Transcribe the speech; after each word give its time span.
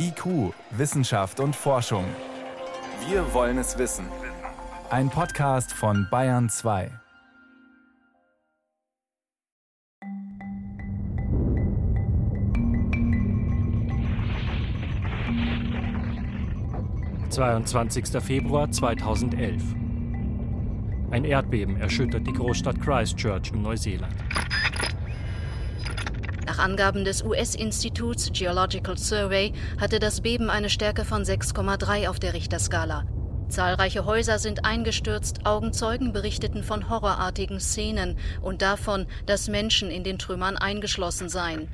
IQ, 0.00 0.54
Wissenschaft 0.70 1.40
und 1.40 1.56
Forschung. 1.56 2.04
Wir 3.08 3.34
wollen 3.34 3.58
es 3.58 3.76
wissen. 3.78 4.06
Ein 4.90 5.10
Podcast 5.10 5.72
von 5.72 6.06
Bayern 6.08 6.48
2. 6.48 6.90
»22. 17.30 18.20
Februar 18.20 18.70
2011. 18.70 19.62
Ein 21.10 21.24
Erdbeben 21.24 21.76
erschüttert 21.76 22.26
die 22.26 22.32
Großstadt 22.32 22.80
Christchurch 22.80 23.50
in 23.52 23.62
Neuseeland. 23.62 24.14
Nach 26.48 26.60
Angaben 26.60 27.04
des 27.04 27.22
US-Instituts 27.22 28.30
Geological 28.32 28.96
Survey 28.96 29.52
hatte 29.78 29.98
das 29.98 30.22
Beben 30.22 30.48
eine 30.48 30.70
Stärke 30.70 31.04
von 31.04 31.22
6,3 31.22 32.08
auf 32.08 32.18
der 32.18 32.32
Richterskala. 32.32 33.04
Zahlreiche 33.50 34.06
Häuser 34.06 34.38
sind 34.38 34.64
eingestürzt, 34.64 35.44
Augenzeugen 35.44 36.14
berichteten 36.14 36.62
von 36.62 36.88
horrorartigen 36.88 37.60
Szenen 37.60 38.16
und 38.40 38.62
davon, 38.62 39.06
dass 39.26 39.48
Menschen 39.48 39.90
in 39.90 40.04
den 40.04 40.18
Trümmern 40.18 40.56
eingeschlossen 40.56 41.28
seien. 41.28 41.68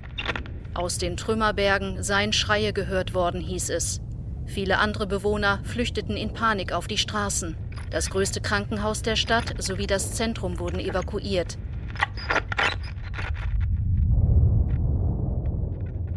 Aus 0.74 0.98
den 0.98 1.16
Trümmerbergen 1.16 2.02
seien 2.02 2.32
Schreie 2.32 2.73
gehört 2.73 3.15
worden, 3.15 3.41
hieß 3.41 3.70
es. 3.70 4.01
Viele 4.45 4.79
andere 4.79 5.06
Bewohner 5.06 5.60
flüchteten 5.62 6.16
in 6.16 6.32
Panik 6.32 6.73
auf 6.73 6.88
die 6.88 6.98
Straßen. 6.98 7.56
Das 7.93 8.10
größte 8.10 8.41
Krankenhaus 8.41 9.02
der 9.02 9.15
Stadt 9.15 9.54
sowie 9.62 9.87
das 9.87 10.15
Zentrum 10.15 10.59
wurden 10.59 10.80
evakuiert. 10.80 11.59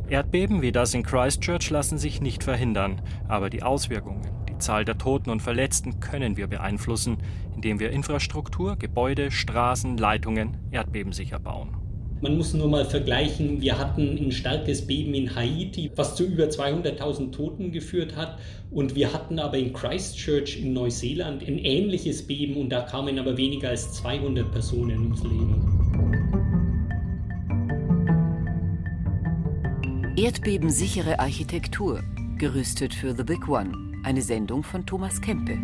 Erdbeben 0.10 0.62
wie 0.62 0.72
das 0.72 0.94
in 0.94 1.04
Christchurch 1.04 1.70
lassen 1.70 1.98
sich 1.98 2.22
nicht 2.22 2.42
verhindern, 2.42 3.02
aber 3.28 3.50
die 3.50 3.62
Auswirkungen, 3.62 4.22
die 4.48 4.58
Zahl 4.58 4.86
der 4.86 4.98
Toten 4.98 5.30
und 5.30 5.42
Verletzten 5.42 6.00
können 6.00 6.38
wir 6.38 6.48
beeinflussen, 6.48 7.18
indem 7.56 7.82
wir 7.82 7.92
Infrastruktur, 7.92 8.78
Gebäude, 8.78 9.32
Straßen, 9.32 9.98
Leitungen 9.98 10.56
erdbebensicher 10.72 11.40
bauen. 11.40 11.76
Man 12.22 12.38
muss 12.38 12.54
nur 12.54 12.70
mal 12.70 12.86
vergleichen, 12.86 13.62
wir 13.62 13.78
hatten 13.78 14.18
ein 14.18 14.32
starkes 14.32 14.88
Beben 14.88 15.14
in 15.14 15.36
Haiti, 15.36 15.92
was 15.96 16.16
zu 16.16 16.24
über 16.24 16.46
200.000 16.46 17.32
Toten 17.32 17.72
geführt 17.72 18.16
hat. 18.16 18.40
Und 18.72 18.96
wir 18.96 19.14
hatten 19.14 19.38
aber 19.38 19.58
in 19.58 19.72
Christchurch 19.72 20.58
in 20.60 20.74
Neuseeland 20.74 21.48
ein 21.48 21.60
ähnliches 21.60 22.26
Beben 22.26 22.56
und 22.56 22.70
da 22.70 22.82
kamen 22.82 23.20
aber 23.20 23.38
weniger 23.38 23.70
als 23.70 23.94
200 23.94 24.52
Personen 24.52 25.04
ums 25.04 25.24
Leben. 25.24 25.77
Erdbebensichere 30.18 31.20
Architektur, 31.20 32.04
gerüstet 32.40 32.92
für 32.92 33.16
The 33.16 33.22
Big 33.22 33.48
One. 33.48 34.02
Eine 34.04 34.24
Sendung 34.24 34.64
von 34.64 34.84
Thomas 34.84 35.22
Kempe. 35.22 35.60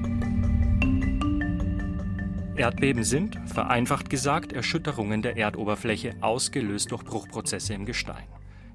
Erdbeben 2.56 3.04
sind, 3.04 3.40
vereinfacht 3.48 4.12
gesagt, 4.12 4.54
Erschütterungen 4.54 5.24
der 5.24 5.38
Erdoberfläche, 5.38 6.18
ausgelöst 6.22 6.92
durch 6.92 7.04
Bruchprozesse 7.04 7.74
im 7.74 7.88
Gestein. 7.88 8.28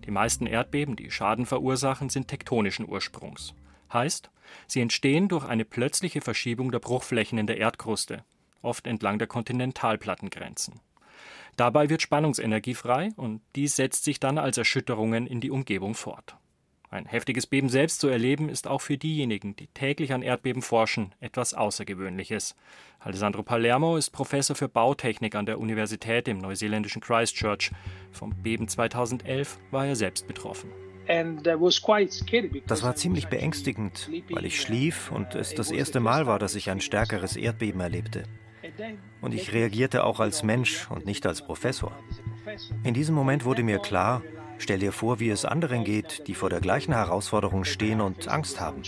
Die 0.04 0.10
meisten 0.10 0.46
Erdbeben, 0.46 0.96
die 0.96 1.12
Schaden 1.12 1.46
verursachen, 1.46 2.08
sind 2.08 2.26
tektonischen 2.26 2.88
Ursprungs. 2.88 3.54
Heißt, 3.92 4.30
sie 4.66 4.80
entstehen 4.80 5.28
durch 5.28 5.44
eine 5.44 5.64
plötzliche 5.64 6.22
Verschiebung 6.22 6.72
der 6.72 6.80
Bruchflächen 6.80 7.38
in 7.38 7.46
der 7.46 7.58
Erdkruste, 7.58 8.24
oft 8.62 8.88
entlang 8.88 9.20
der 9.20 9.28
Kontinentalplattengrenzen. 9.28 10.80
Dabei 11.58 11.90
wird 11.90 12.02
Spannungsenergie 12.02 12.74
frei 12.74 13.08
und 13.16 13.40
dies 13.56 13.74
setzt 13.74 14.04
sich 14.04 14.20
dann 14.20 14.38
als 14.38 14.58
Erschütterungen 14.58 15.26
in 15.26 15.40
die 15.40 15.50
Umgebung 15.50 15.94
fort. 15.94 16.36
Ein 16.88 17.04
heftiges 17.04 17.48
Beben 17.48 17.68
selbst 17.68 17.98
zu 17.98 18.06
erleben, 18.06 18.48
ist 18.48 18.68
auch 18.68 18.80
für 18.80 18.96
diejenigen, 18.96 19.56
die 19.56 19.66
täglich 19.66 20.12
an 20.12 20.22
Erdbeben 20.22 20.62
forschen, 20.62 21.16
etwas 21.18 21.54
Außergewöhnliches. 21.54 22.54
Alessandro 23.00 23.42
Palermo 23.42 23.96
ist 23.96 24.10
Professor 24.10 24.54
für 24.54 24.68
Bautechnik 24.68 25.34
an 25.34 25.46
der 25.46 25.58
Universität 25.58 26.28
im 26.28 26.38
neuseeländischen 26.38 27.02
Christchurch. 27.02 27.72
Vom 28.12 28.40
Beben 28.40 28.68
2011 28.68 29.58
war 29.72 29.84
er 29.84 29.96
selbst 29.96 30.28
betroffen. 30.28 30.70
Das 32.68 32.84
war 32.84 32.94
ziemlich 32.94 33.26
beängstigend, 33.26 34.08
weil 34.30 34.44
ich 34.44 34.60
schlief 34.60 35.10
und 35.10 35.34
es 35.34 35.56
das 35.56 35.72
erste 35.72 35.98
Mal 35.98 36.28
war, 36.28 36.38
dass 36.38 36.54
ich 36.54 36.70
ein 36.70 36.80
stärkeres 36.80 37.34
Erdbeben 37.34 37.80
erlebte. 37.80 38.22
Und 39.20 39.34
ich 39.34 39.52
reagierte 39.52 40.04
auch 40.04 40.20
als 40.20 40.42
Mensch 40.42 40.88
und 40.90 41.06
nicht 41.06 41.26
als 41.26 41.42
Professor. 41.42 41.92
In 42.84 42.94
diesem 42.94 43.14
Moment 43.14 43.44
wurde 43.44 43.62
mir 43.62 43.78
klar, 43.78 44.22
stell 44.58 44.78
dir 44.78 44.92
vor, 44.92 45.20
wie 45.20 45.30
es 45.30 45.44
anderen 45.44 45.84
geht, 45.84 46.26
die 46.26 46.34
vor 46.34 46.50
der 46.50 46.60
gleichen 46.60 46.92
Herausforderung 46.92 47.64
stehen 47.64 48.00
und 48.00 48.28
Angst 48.28 48.60
haben. 48.60 48.82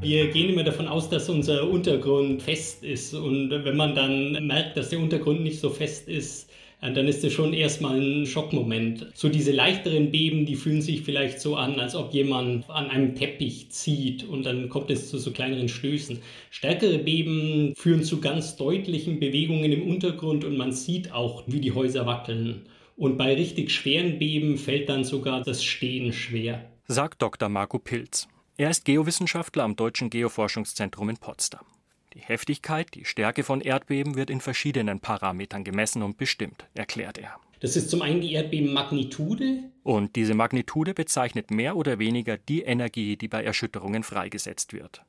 Wir 0.00 0.30
gehen 0.30 0.50
immer 0.50 0.62
davon 0.62 0.86
aus, 0.86 1.10
dass 1.10 1.28
unser 1.28 1.68
Untergrund 1.68 2.40
fest 2.40 2.84
ist. 2.84 3.14
Und 3.14 3.50
wenn 3.50 3.76
man 3.76 3.96
dann 3.96 4.46
merkt, 4.46 4.76
dass 4.76 4.90
der 4.90 5.00
Untergrund 5.00 5.42
nicht 5.42 5.60
so 5.60 5.70
fest 5.70 6.08
ist, 6.08 6.47
dann 6.80 7.08
ist 7.08 7.24
es 7.24 7.32
schon 7.32 7.52
erstmal 7.52 8.00
ein 8.00 8.26
Schockmoment. 8.26 9.08
So 9.14 9.28
diese 9.28 9.50
leichteren 9.52 10.10
Beben, 10.10 10.46
die 10.46 10.54
fühlen 10.54 10.80
sich 10.80 11.02
vielleicht 11.02 11.40
so 11.40 11.56
an, 11.56 11.80
als 11.80 11.94
ob 11.94 12.12
jemand 12.14 12.68
an 12.70 12.88
einem 12.88 13.14
Teppich 13.14 13.70
zieht 13.70 14.24
und 14.24 14.46
dann 14.46 14.68
kommt 14.68 14.90
es 14.90 15.10
zu 15.10 15.18
so 15.18 15.32
kleineren 15.32 15.68
Stößen. 15.68 16.20
Stärkere 16.50 16.98
Beben 16.98 17.74
führen 17.76 18.04
zu 18.04 18.20
ganz 18.20 18.56
deutlichen 18.56 19.18
Bewegungen 19.18 19.72
im 19.72 19.88
Untergrund 19.88 20.44
und 20.44 20.56
man 20.56 20.72
sieht 20.72 21.12
auch, 21.12 21.42
wie 21.46 21.60
die 21.60 21.72
Häuser 21.72 22.06
wackeln. 22.06 22.66
Und 22.96 23.16
bei 23.16 23.34
richtig 23.34 23.70
schweren 23.70 24.18
Beben 24.18 24.56
fällt 24.56 24.88
dann 24.88 25.04
sogar 25.04 25.42
das 25.42 25.64
Stehen 25.64 26.12
schwer. 26.12 26.64
Sagt 26.86 27.22
Dr. 27.22 27.48
Marco 27.48 27.78
Pilz. 27.78 28.28
Er 28.56 28.70
ist 28.70 28.84
Geowissenschaftler 28.84 29.62
am 29.62 29.76
Deutschen 29.76 30.10
Geoforschungszentrum 30.10 31.10
in 31.10 31.16
Potsdam. 31.16 31.64
Die 32.14 32.20
Heftigkeit, 32.20 32.94
die 32.94 33.04
Stärke 33.04 33.44
von 33.44 33.60
Erdbeben 33.60 34.14
wird 34.14 34.30
in 34.30 34.40
verschiedenen 34.40 35.00
Parametern 35.00 35.64
gemessen 35.64 36.02
und 36.02 36.16
bestimmt, 36.16 36.66
erklärt 36.74 37.18
er. 37.18 37.36
Das 37.60 37.76
ist 37.76 37.90
zum 37.90 38.02
einen 38.02 38.20
die 38.20 38.32
Erdbebenmagnitude. 38.32 39.64
Und 39.82 40.16
diese 40.16 40.34
Magnitude 40.34 40.94
bezeichnet 40.94 41.50
mehr 41.50 41.76
oder 41.76 41.98
weniger 41.98 42.38
die 42.38 42.62
Energie, 42.62 43.16
die 43.16 43.28
bei 43.28 43.42
Erschütterungen 43.42 44.04
freigesetzt 44.04 44.72
wird. 44.72 45.02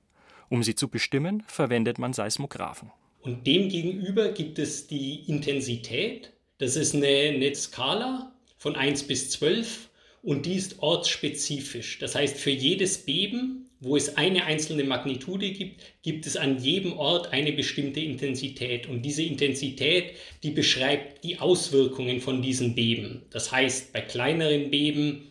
Um 0.49 0.63
sie 0.63 0.75
zu 0.75 0.89
bestimmen, 0.89 1.43
verwendet 1.47 1.99
man 1.99 2.13
Seismographen. 2.13 2.91
Und 3.21 3.45
demgegenüber 3.45 4.31
gibt 4.31 4.57
es 4.57 4.87
die 4.87 5.29
Intensität. 5.29 6.33
Das 6.57 6.75
ist 6.75 6.95
eine, 6.95 7.07
eine 7.07 7.53
Skala 7.53 8.33
von 8.57 8.75
1 8.75 9.03
bis 9.03 9.29
12 9.29 9.89
und 10.23 10.45
die 10.45 10.55
ist 10.55 10.79
ortsspezifisch. 10.79 11.99
Das 11.99 12.15
heißt, 12.15 12.37
für 12.37 12.49
jedes 12.49 13.05
Beben 13.05 13.68
wo 13.81 13.95
es 13.95 14.17
eine 14.17 14.45
einzelne 14.45 14.83
Magnitude 14.83 15.51
gibt, 15.51 15.81
gibt 16.01 16.25
es 16.25 16.35
an 16.35 16.61
jedem 16.61 16.97
Ort 16.97 17.31
eine 17.31 17.53
bestimmte 17.53 18.01
Intensität. 18.01 18.87
Und 18.87 19.03
diese 19.03 19.23
Intensität, 19.23 20.15
die 20.43 20.51
beschreibt 20.51 21.23
die 21.23 21.39
Auswirkungen 21.39 22.19
von 22.19 22.41
diesen 22.41 22.75
Beben. 22.75 23.25
Das 23.29 23.51
heißt, 23.51 23.93
bei 23.93 24.01
kleineren 24.01 24.69
Beben, 24.69 25.29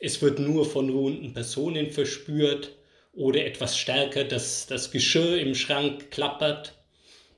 es 0.00 0.22
wird 0.22 0.38
nur 0.38 0.64
von 0.64 0.88
ruhenden 0.88 1.34
Personen 1.34 1.90
verspürt 1.90 2.74
oder 3.12 3.44
etwas 3.44 3.78
stärker, 3.78 4.24
dass 4.24 4.66
das 4.66 4.90
Geschirr 4.90 5.38
im 5.38 5.54
Schrank 5.54 6.10
klappert 6.10 6.74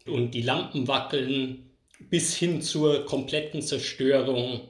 und 0.06 0.32
die 0.32 0.42
Lampen 0.42 0.86
wackeln, 0.86 1.70
bis 1.98 2.36
hin 2.36 2.62
zur 2.62 3.04
kompletten 3.04 3.62
Zerstörung, 3.62 4.60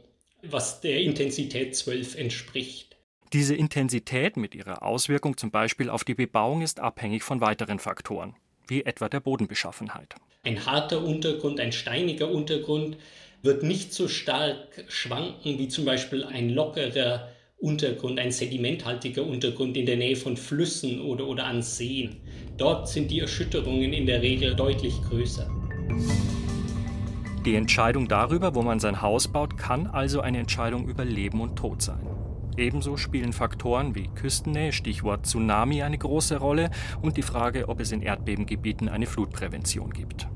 was 0.43 0.81
der 0.81 1.01
Intensität 1.01 1.77
12 1.77 2.17
entspricht. 2.17 2.96
Diese 3.37 3.55
Intensität 3.55 4.39
mit 4.39 4.55
ihrer 4.55 4.83
Auswirkung 4.83 5.37
zum 5.37 5.51
Beispiel 5.51 5.91
auf 5.91 6.05
die 6.05 6.15
Bebauung 6.15 6.63
ist 6.63 6.81
abhängig 6.81 7.23
von 7.23 7.43
weiteren 7.43 7.79
Faktoren, 7.79 8.35
wie 8.67 8.87
etwa 8.87 9.11
der 9.11 9.21
Bodenbeschaffenheit. 9.21 10.15
Ein 10.43 10.65
harter 10.65 11.05
Untergrund, 11.05 11.61
ein 11.61 11.73
steiniger 11.73 12.31
Untergrund 12.31 12.97
wird 13.43 13.63
nicht 13.63 13.93
so 13.93 14.09
stark 14.09 14.87
schwanken 14.89 15.59
wie 15.59 15.69
zum 15.69 15.85
Beispiel 15.85 16.25
ein 16.25 16.49
lockerer 16.49 17.29
Untergrund, 17.59 18.19
ein 18.19 18.33
sedimenthaltiger 18.33 19.27
Untergrund 19.27 19.77
in 19.77 19.85
der 19.85 19.99
Nähe 19.99 20.17
von 20.17 20.39
Flüssen 20.39 21.03
oder, 21.03 21.27
oder 21.27 21.45
an 21.45 21.61
Seen. 21.61 22.17
Dort 22.57 22.89
sind 22.89 23.11
die 23.11 23.21
Erschütterungen 23.21 23.93
in 23.93 24.07
der 24.07 24.23
Regel 24.23 24.57
deutlich 24.57 24.95
größer. 25.11 25.47
Die 27.45 27.55
Entscheidung 27.55 28.09
darüber, 28.09 28.55
wo 28.55 28.63
man 28.63 28.81
sein 28.81 29.03
Haus 29.03 29.29
baut, 29.29 29.59
kann 29.59 29.89
also 29.89 30.23
eine 30.23 30.39
Entscheidung 30.39 30.89
über 30.89 31.05
Leben 31.05 31.43
und 31.43 31.57
Tod 31.57 31.83
sein. 31.83 32.16
Ebenso 32.57 32.97
spielen 32.97 33.33
Faktoren 33.33 33.95
wie 33.95 34.09
Küstennähe, 34.15 34.73
Stichwort 34.73 35.27
Tsunami, 35.27 35.83
eine 35.83 35.99
große 35.99 36.39
Rolle 36.39 36.71
und 37.03 37.17
die 37.19 37.23
Frage, 37.23 37.69
ob 37.69 37.81
es 37.81 37.93
in 37.93 38.01
Erdbebengebieten 38.01 38.89
eine 38.89 39.07
Flutprävention 39.07 39.91
gibt. 39.91 40.27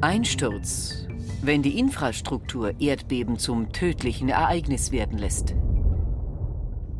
Einsturz, 0.00 1.08
wenn 1.42 1.62
die 1.62 1.78
Infrastruktur 1.78 2.80
Erdbeben 2.80 3.38
zum 3.38 3.72
tödlichen 3.72 4.28
Ereignis 4.28 4.92
werden 4.92 5.18
lässt. 5.18 5.54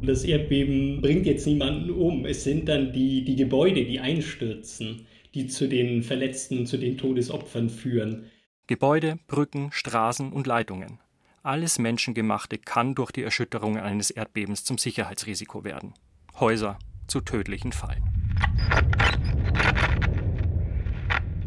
Das 0.02 0.24
Erdbeben 0.24 1.00
bringt 1.00 1.26
jetzt 1.26 1.46
niemanden 1.46 1.90
um. 1.90 2.26
Es 2.26 2.44
sind 2.44 2.68
dann 2.68 2.92
die, 2.92 3.24
die 3.24 3.36
Gebäude, 3.36 3.84
die 3.84 4.00
einstürzen, 4.00 5.06
die 5.34 5.46
zu 5.46 5.68
den 5.68 6.02
Verletzten, 6.02 6.66
zu 6.66 6.76
den 6.76 6.98
Todesopfern 6.98 7.70
führen. 7.70 8.26
Gebäude, 8.66 9.18
Brücken, 9.26 9.70
Straßen 9.72 10.32
und 10.32 10.46
Leitungen. 10.46 10.98
Alles 11.44 11.78
Menschengemachte 11.78 12.58
kann 12.58 12.96
durch 12.96 13.12
die 13.12 13.22
Erschütterung 13.22 13.78
eines 13.78 14.10
Erdbebens 14.10 14.64
zum 14.64 14.76
Sicherheitsrisiko 14.76 15.62
werden. 15.62 15.94
Häuser 16.40 16.78
zu 17.06 17.20
tödlichen 17.20 17.70
Fallen. 17.70 18.02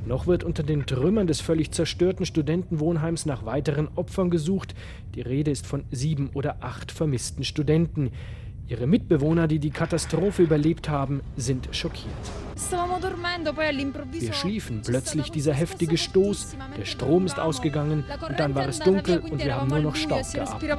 Noch 0.05 0.27
wird 0.27 0.43
unter 0.43 0.63
den 0.63 0.85
Trümmern 0.85 1.27
des 1.27 1.41
völlig 1.41 1.71
zerstörten 1.71 2.25
Studentenwohnheims 2.25 3.25
nach 3.25 3.45
weiteren 3.45 3.89
Opfern 3.95 4.29
gesucht. 4.29 4.75
Die 5.13 5.21
Rede 5.21 5.51
ist 5.51 5.67
von 5.67 5.83
sieben 5.91 6.29
oder 6.33 6.63
acht 6.63 6.91
vermissten 6.91 7.43
Studenten. 7.43 8.11
Ihre 8.71 8.87
Mitbewohner, 8.87 9.49
die 9.49 9.59
die 9.59 9.69
Katastrophe 9.69 10.43
überlebt 10.43 10.87
haben, 10.87 11.19
sind 11.35 11.67
schockiert. 11.75 12.13
Wir 14.13 14.31
schliefen, 14.31 14.81
plötzlich 14.81 15.29
dieser 15.29 15.53
heftige 15.53 15.97
Stoß, 15.97 16.55
der 16.77 16.85
Strom 16.85 17.25
ist 17.25 17.37
ausgegangen 17.37 18.05
und 18.29 18.39
dann 18.39 18.55
war 18.55 18.69
es 18.69 18.79
dunkel 18.79 19.19
und 19.19 19.43
wir 19.43 19.55
haben 19.55 19.67
nur 19.67 19.79
noch 19.79 19.97
Staub 19.97 20.23
geatmet. 20.31 20.71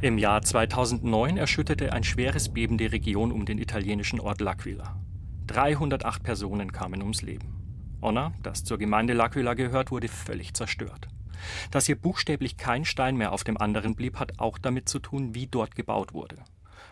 Im 0.00 0.16
Jahr 0.16 0.40
2009 0.40 1.36
erschütterte 1.36 1.92
ein 1.92 2.02
schweres 2.02 2.48
Beben 2.48 2.78
die 2.78 2.86
Region 2.86 3.30
um 3.30 3.44
den 3.44 3.58
italienischen 3.58 4.20
Ort 4.20 4.40
L'Aquila. 4.40 4.94
308 5.48 6.22
Personen 6.22 6.72
kamen 6.72 7.02
ums 7.02 7.20
Leben. 7.20 7.98
Onna, 8.00 8.32
das 8.42 8.64
zur 8.64 8.78
Gemeinde 8.78 9.12
L'Aquila 9.12 9.54
gehört, 9.54 9.90
wurde 9.90 10.08
völlig 10.08 10.54
zerstört. 10.54 11.08
Dass 11.70 11.86
hier 11.86 11.96
buchstäblich 11.96 12.56
kein 12.56 12.84
Stein 12.84 13.16
mehr 13.16 13.32
auf 13.32 13.44
dem 13.44 13.56
anderen 13.56 13.94
blieb, 13.94 14.18
hat 14.18 14.38
auch 14.38 14.58
damit 14.58 14.88
zu 14.88 14.98
tun, 14.98 15.34
wie 15.34 15.46
dort 15.46 15.74
gebaut 15.74 16.14
wurde. 16.14 16.36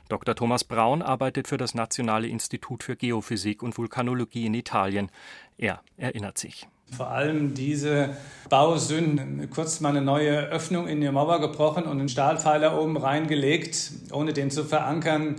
Dr. 0.08 0.34
Thomas 0.34 0.64
Braun 0.64 1.00
arbeitet 1.00 1.48
für 1.48 1.56
das 1.56 1.74
Nationale 1.74 2.28
Institut 2.28 2.82
für 2.82 2.96
Geophysik 2.96 3.62
und 3.62 3.78
Vulkanologie 3.78 4.46
in 4.46 4.54
Italien. 4.54 5.10
Er 5.56 5.80
erinnert 5.96 6.38
sich. 6.38 6.66
Vor 6.94 7.08
allem 7.08 7.54
diese 7.54 8.16
Bausünden, 8.50 9.48
kurz 9.48 9.80
mal 9.80 9.90
eine 9.90 10.02
neue 10.02 10.48
Öffnung 10.48 10.88
in 10.88 11.00
die 11.00 11.10
Mauer 11.10 11.40
gebrochen 11.40 11.84
und 11.84 11.98
einen 11.98 12.10
Stahlpfeiler 12.10 12.78
oben 12.78 12.98
reingelegt, 12.98 13.92
ohne 14.12 14.34
den 14.34 14.50
zu 14.50 14.64
verankern, 14.64 15.36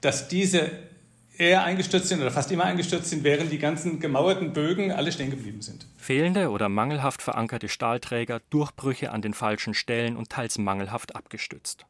dass 0.00 0.28
diese 0.28 0.70
eher 1.38 1.64
eingestürzt 1.64 2.08
sind 2.08 2.20
oder 2.20 2.30
fast 2.30 2.50
immer 2.52 2.64
eingestürzt 2.64 3.10
sind, 3.10 3.24
während 3.24 3.52
die 3.52 3.58
ganzen 3.58 4.00
gemauerten 4.00 4.52
Bögen 4.52 4.92
alle 4.92 5.12
stehen 5.12 5.30
geblieben 5.30 5.62
sind. 5.62 5.86
Fehlende 5.96 6.50
oder 6.50 6.68
mangelhaft 6.68 7.22
verankerte 7.22 7.68
Stahlträger, 7.68 8.40
Durchbrüche 8.50 9.12
an 9.12 9.22
den 9.22 9.34
falschen 9.34 9.74
Stellen 9.74 10.16
und 10.16 10.30
teils 10.30 10.58
mangelhaft 10.58 11.14
abgestützt. 11.14 11.86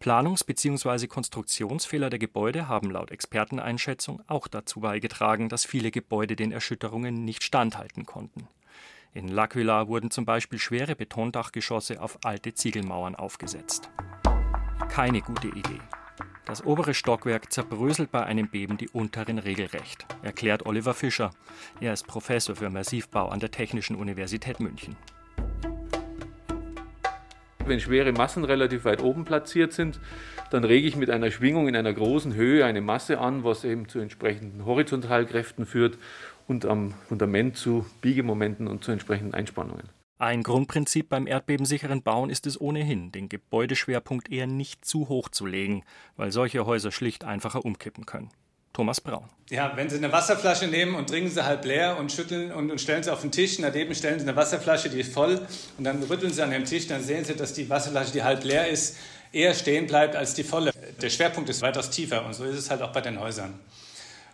Planungs- 0.00 0.46
bzw. 0.46 1.08
Konstruktionsfehler 1.08 2.08
der 2.08 2.20
Gebäude 2.20 2.68
haben 2.68 2.90
laut 2.90 3.10
Experteneinschätzung 3.10 4.22
auch 4.28 4.46
dazu 4.46 4.80
beigetragen, 4.80 5.48
dass 5.48 5.64
viele 5.64 5.90
Gebäude 5.90 6.36
den 6.36 6.52
Erschütterungen 6.52 7.24
nicht 7.24 7.42
standhalten 7.42 8.06
konnten. 8.06 8.46
In 9.12 9.28
L'Aquila 9.28 9.88
wurden 9.88 10.10
zum 10.10 10.24
Beispiel 10.24 10.58
schwere 10.58 10.94
Betondachgeschosse 10.94 12.00
auf 12.00 12.18
alte 12.24 12.54
Ziegelmauern 12.54 13.16
aufgesetzt. 13.16 13.90
Keine 14.88 15.20
gute 15.20 15.48
Idee. 15.48 15.80
Das 16.48 16.64
obere 16.64 16.94
Stockwerk 16.94 17.52
zerbröselt 17.52 18.10
bei 18.10 18.24
einem 18.24 18.48
Beben 18.48 18.78
die 18.78 18.88
unteren 18.88 19.38
regelrecht, 19.38 20.06
erklärt 20.22 20.64
Oliver 20.64 20.94
Fischer. 20.94 21.30
Er 21.78 21.92
ist 21.92 22.06
Professor 22.06 22.56
für 22.56 22.70
Massivbau 22.70 23.28
an 23.28 23.38
der 23.38 23.50
Technischen 23.50 23.94
Universität 23.94 24.58
München. 24.58 24.96
Wenn 27.66 27.80
schwere 27.80 28.12
Massen 28.12 28.44
relativ 28.44 28.86
weit 28.86 29.02
oben 29.02 29.26
platziert 29.26 29.74
sind, 29.74 30.00
dann 30.50 30.64
rege 30.64 30.88
ich 30.88 30.96
mit 30.96 31.10
einer 31.10 31.30
Schwingung 31.30 31.68
in 31.68 31.76
einer 31.76 31.92
großen 31.92 32.32
Höhe 32.32 32.64
eine 32.64 32.80
Masse 32.80 33.18
an, 33.18 33.44
was 33.44 33.64
eben 33.64 33.86
zu 33.86 33.98
entsprechenden 33.98 34.64
Horizontalkräften 34.64 35.66
führt 35.66 35.98
und 36.46 36.64
am 36.64 36.94
Fundament 37.08 37.58
zu 37.58 37.84
Biegemomenten 38.00 38.68
und 38.68 38.82
zu 38.82 38.90
entsprechenden 38.90 39.34
Einspannungen. 39.34 39.97
Ein 40.20 40.42
Grundprinzip 40.42 41.08
beim 41.08 41.28
erdbebensicheren 41.28 42.02
Bauen 42.02 42.28
ist 42.28 42.44
es 42.48 42.60
ohnehin, 42.60 43.12
den 43.12 43.28
Gebäudeschwerpunkt 43.28 44.32
eher 44.32 44.48
nicht 44.48 44.84
zu 44.84 45.08
hoch 45.08 45.28
zu 45.28 45.46
legen, 45.46 45.84
weil 46.16 46.32
solche 46.32 46.66
Häuser 46.66 46.90
schlicht 46.90 47.22
einfacher 47.22 47.64
umkippen 47.64 48.04
können. 48.04 48.30
Thomas 48.72 49.00
Braun. 49.00 49.28
Ja, 49.48 49.76
wenn 49.76 49.88
Sie 49.88 49.96
eine 49.96 50.10
Wasserflasche 50.10 50.66
nehmen 50.66 50.96
und 50.96 51.08
trinken 51.08 51.30
sie 51.30 51.44
halb 51.44 51.64
leer 51.64 51.98
und 51.98 52.10
schütteln 52.10 52.50
und, 52.50 52.70
und 52.72 52.80
stellen 52.80 53.04
sie 53.04 53.12
auf 53.12 53.20
den 53.20 53.30
Tisch, 53.30 53.58
daneben 53.58 53.94
stellen 53.94 54.18
Sie 54.18 54.26
eine 54.26 54.34
Wasserflasche, 54.34 54.90
die 54.90 55.00
ist 55.00 55.12
voll 55.12 55.40
und 55.78 55.84
dann 55.84 56.02
rütteln 56.02 56.32
Sie 56.32 56.42
an 56.42 56.50
dem 56.50 56.64
Tisch, 56.64 56.88
dann 56.88 57.02
sehen 57.02 57.24
Sie, 57.24 57.34
dass 57.34 57.54
die 57.54 57.70
Wasserflasche, 57.70 58.12
die 58.12 58.24
halb 58.24 58.42
leer 58.42 58.68
ist, 58.68 58.96
eher 59.32 59.54
stehen 59.54 59.86
bleibt 59.86 60.16
als 60.16 60.34
die 60.34 60.42
volle. 60.42 60.72
Der 61.00 61.10
Schwerpunkt 61.10 61.48
ist 61.48 61.62
weitaus 61.62 61.90
tiefer 61.90 62.26
und 62.26 62.34
so 62.34 62.44
ist 62.44 62.58
es 62.58 62.70
halt 62.70 62.82
auch 62.82 62.92
bei 62.92 63.00
den 63.00 63.20
Häusern. 63.20 63.54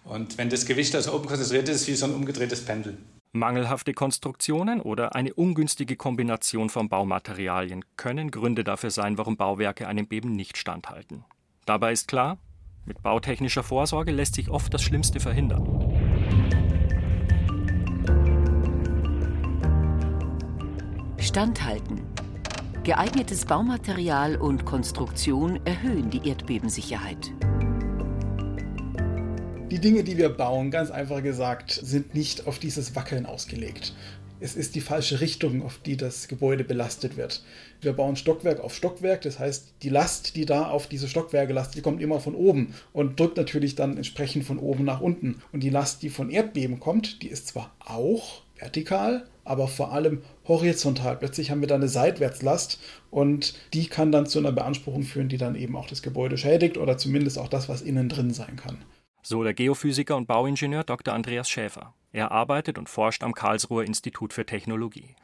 Und 0.05 0.39
wenn 0.39 0.49
das 0.49 0.65
Gewicht 0.65 0.95
also 0.95 1.13
oben 1.15 1.27
konzentriert 1.27 1.69
ist, 1.69 1.83
ist 1.83 1.89
wie 1.89 1.95
so 1.95 2.07
ein 2.07 2.15
umgedrehtes 2.15 2.65
Pendel. 2.65 2.97
Mangelhafte 3.37 3.95
Konstruktionen 3.95 4.81
oder 4.81 5.17
eine 5.17 5.35
ungünstige 5.35 5.97
Kombination 5.97 6.71
von 6.71 6.89
Baumaterialien 6.89 7.85
können 7.97 8.31
Gründe 8.31 8.63
dafür 8.63 8.91
sein, 8.91 9.19
warum 9.19 9.37
Bauwerke 9.37 9.89
einem 9.89 10.07
Beben 10.07 10.37
nicht 10.37 10.57
standhalten. 10.57 11.25
Dabei 11.67 11.91
ist 11.91 12.07
klar, 12.07 12.39
mit 12.85 13.03
bautechnischer 13.03 13.65
Vorsorge 13.65 14.13
lässt 14.13 14.37
sich 14.37 14.51
oft 14.51 14.73
das 14.73 14.83
Schlimmste 14.83 15.19
verhindern. 15.19 15.67
Standhalten. 21.19 22.03
Geeignetes 22.85 23.47
Baumaterial 23.47 24.37
und 24.37 24.65
Konstruktion 24.65 25.59
erhöhen 25.67 26.09
die 26.09 26.29
Erdbebensicherheit. 26.29 27.33
Die 29.75 29.81
Dinge, 29.81 30.05
die 30.05 30.17
wir 30.17 30.29
bauen, 30.29 30.71
ganz 30.71 30.93
einfach 30.93 31.21
gesagt, 31.21 31.73
sind 31.73 32.15
nicht 32.15 32.47
auf 32.47 32.61
dieses 32.61 32.95
Wackeln 32.95 33.27
ausgelegt. 33.27 33.93
Es 34.39 34.55
ist 34.55 34.77
die 34.77 34.81
falsche 34.81 35.21
Richtung, 35.21 35.63
auf 35.63 35.79
die 35.79 35.97
das 35.97 36.29
Gebäude 36.29 36.63
belastet 36.63 37.17
wird. 37.17 37.43
Wir 37.81 37.93
bauen 37.93 38.15
Stockwerk 38.15 38.61
auf 38.61 38.73
Stockwerk, 38.73 39.23
das 39.23 39.41
heißt, 39.41 39.75
die 39.83 39.89
Last, 39.89 40.37
die 40.37 40.45
da 40.45 40.69
auf 40.69 40.87
diese 40.87 41.09
Stockwerke 41.09 41.53
lastet, 41.53 41.79
die 41.79 41.81
kommt 41.83 42.01
immer 42.01 42.21
von 42.21 42.37
oben 42.37 42.73
und 42.93 43.19
drückt 43.19 43.37
natürlich 43.37 43.75
dann 43.75 43.97
entsprechend 43.97 44.45
von 44.45 44.61
oben 44.61 44.85
nach 44.85 45.01
unten. 45.01 45.43
Und 45.51 45.65
die 45.65 45.71
Last, 45.71 46.05
die 46.05 46.11
von 46.11 46.31
Erdbeben 46.31 46.79
kommt, 46.79 47.23
die 47.23 47.29
ist 47.29 47.49
zwar 47.49 47.75
auch 47.81 48.43
vertikal, 48.57 49.27
aber 49.43 49.67
vor 49.67 49.91
allem 49.93 50.23
horizontal. 50.47 51.17
Plötzlich 51.17 51.51
haben 51.51 51.63
wir 51.63 51.69
da 51.69 51.75
eine 51.75 51.89
Seitwärtslast 51.89 52.79
und 53.11 53.55
die 53.73 53.89
kann 53.89 54.13
dann 54.13 54.27
zu 54.27 54.39
einer 54.39 54.53
Beanspruchung 54.53 55.03
führen, 55.03 55.29
die 55.29 55.37
dann 55.37 55.57
eben 55.57 55.75
auch 55.75 55.89
das 55.89 56.01
Gebäude 56.01 56.39
schädigt 56.39 56.79
oder 56.79 56.97
zumindest 56.97 57.41
auch 57.41 57.49
das, 57.49 57.69
was 57.69 57.83
innen 57.83 58.09
drin 58.09 58.33
sein 58.33 58.55
kann. 58.55 58.79
So 59.27 59.43
der 59.43 59.55
Geophysiker 59.55 60.19
und 60.19 60.27
Bauingenieur 60.27 60.85
Dr. 60.85 61.15
Andreas 61.15 61.49
Schäfer. 61.49 61.95
Er 62.13 62.31
arbeitet 62.31 62.77
und 62.77 62.91
forscht 62.91 63.23
am 63.23 63.33
Karlsruher 63.33 63.83
Institut 63.83 64.35
für 64.35 64.45
Technologie. 64.45 65.17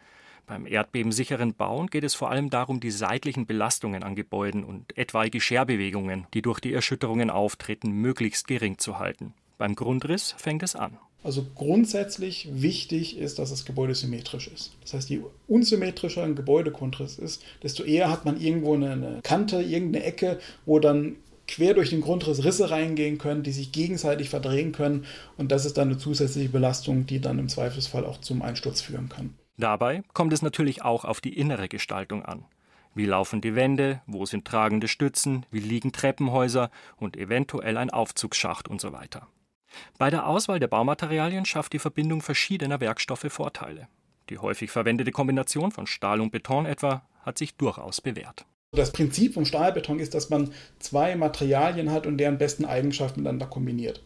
Beim 0.46 0.66
erdbebensicheren 0.66 1.52
Bauen 1.52 1.88
geht 1.88 2.04
es 2.04 2.14
vor 2.14 2.30
allem 2.30 2.48
darum, 2.48 2.80
die 2.80 2.92
seitlichen 2.92 3.44
Belastungen 3.44 4.02
an 4.02 4.14
Gebäuden 4.14 4.64
und 4.64 4.96
etwaige 4.96 5.38
Scherbewegungen, 5.38 6.26
die 6.32 6.40
durch 6.40 6.60
die 6.60 6.72
Erschütterungen 6.72 7.28
auftreten, 7.28 7.90
möglichst 7.90 8.48
gering 8.48 8.78
zu 8.78 8.98
halten. 8.98 9.34
Beim 9.58 9.74
Grundriss 9.74 10.34
fängt 10.38 10.62
es 10.62 10.74
an. 10.74 10.96
Also 11.22 11.44
grundsätzlich 11.54 12.48
wichtig 12.50 13.18
ist, 13.18 13.38
dass 13.38 13.50
das 13.50 13.66
Gebäude 13.66 13.94
symmetrisch 13.94 14.48
ist. 14.48 14.72
Das 14.80 14.94
heißt, 14.94 15.10
je 15.10 15.20
unsymmetrischer 15.46 16.22
ein 16.22 16.36
Gebäudegrundriss 16.36 17.18
ist, 17.18 17.42
desto 17.62 17.82
eher 17.82 18.10
hat 18.10 18.24
man 18.24 18.40
irgendwo 18.40 18.74
eine 18.74 19.20
Kante, 19.22 19.60
irgendeine 19.60 20.06
Ecke, 20.06 20.40
wo 20.64 20.78
dann 20.78 21.16
quer 21.50 21.74
durch 21.74 21.90
den 21.90 22.00
Grundriss 22.00 22.44
Risse 22.44 22.70
reingehen 22.70 23.18
können, 23.18 23.42
die 23.42 23.50
sich 23.50 23.72
gegenseitig 23.72 24.30
verdrehen 24.30 24.70
können. 24.72 25.04
Und 25.36 25.50
das 25.50 25.64
ist 25.64 25.76
dann 25.76 25.88
eine 25.88 25.98
zusätzliche 25.98 26.48
Belastung, 26.48 27.06
die 27.06 27.20
dann 27.20 27.38
im 27.38 27.48
Zweifelsfall 27.48 28.06
auch 28.06 28.20
zum 28.20 28.42
Einsturz 28.42 28.80
führen 28.80 29.08
kann. 29.08 29.34
Dabei 29.56 30.02
kommt 30.14 30.32
es 30.32 30.42
natürlich 30.42 30.82
auch 30.82 31.04
auf 31.04 31.20
die 31.20 31.36
innere 31.36 31.68
Gestaltung 31.68 32.24
an. 32.24 32.44
Wie 32.94 33.04
laufen 33.04 33.40
die 33.40 33.54
Wände, 33.54 34.00
wo 34.06 34.26
sind 34.26 34.46
tragende 34.46 34.88
Stützen, 34.88 35.44
wie 35.50 35.60
liegen 35.60 35.92
Treppenhäuser 35.92 36.70
und 36.96 37.16
eventuell 37.16 37.76
ein 37.76 37.90
Aufzugsschacht 37.90 38.68
und 38.68 38.80
so 38.80 38.92
weiter. 38.92 39.26
Bei 39.98 40.10
der 40.10 40.26
Auswahl 40.26 40.60
der 40.60 40.68
Baumaterialien 40.68 41.44
schafft 41.44 41.72
die 41.72 41.78
Verbindung 41.78 42.22
verschiedener 42.22 42.80
Werkstoffe 42.80 43.26
Vorteile. 43.28 43.88
Die 44.28 44.38
häufig 44.38 44.70
verwendete 44.70 45.10
Kombination 45.10 45.72
von 45.72 45.86
Stahl 45.86 46.20
und 46.20 46.30
Beton 46.30 46.66
etwa 46.66 47.02
hat 47.22 47.38
sich 47.38 47.56
durchaus 47.56 48.00
bewährt. 48.00 48.46
Das 48.72 48.92
Prinzip 48.92 49.34
vom 49.34 49.44
Stahlbeton 49.44 49.98
ist, 49.98 50.14
dass 50.14 50.30
man 50.30 50.52
zwei 50.78 51.16
Materialien 51.16 51.90
hat 51.90 52.06
und 52.06 52.18
deren 52.18 52.38
besten 52.38 52.64
Eigenschaften 52.64 53.20
miteinander 53.20 53.46
kombiniert. 53.46 54.00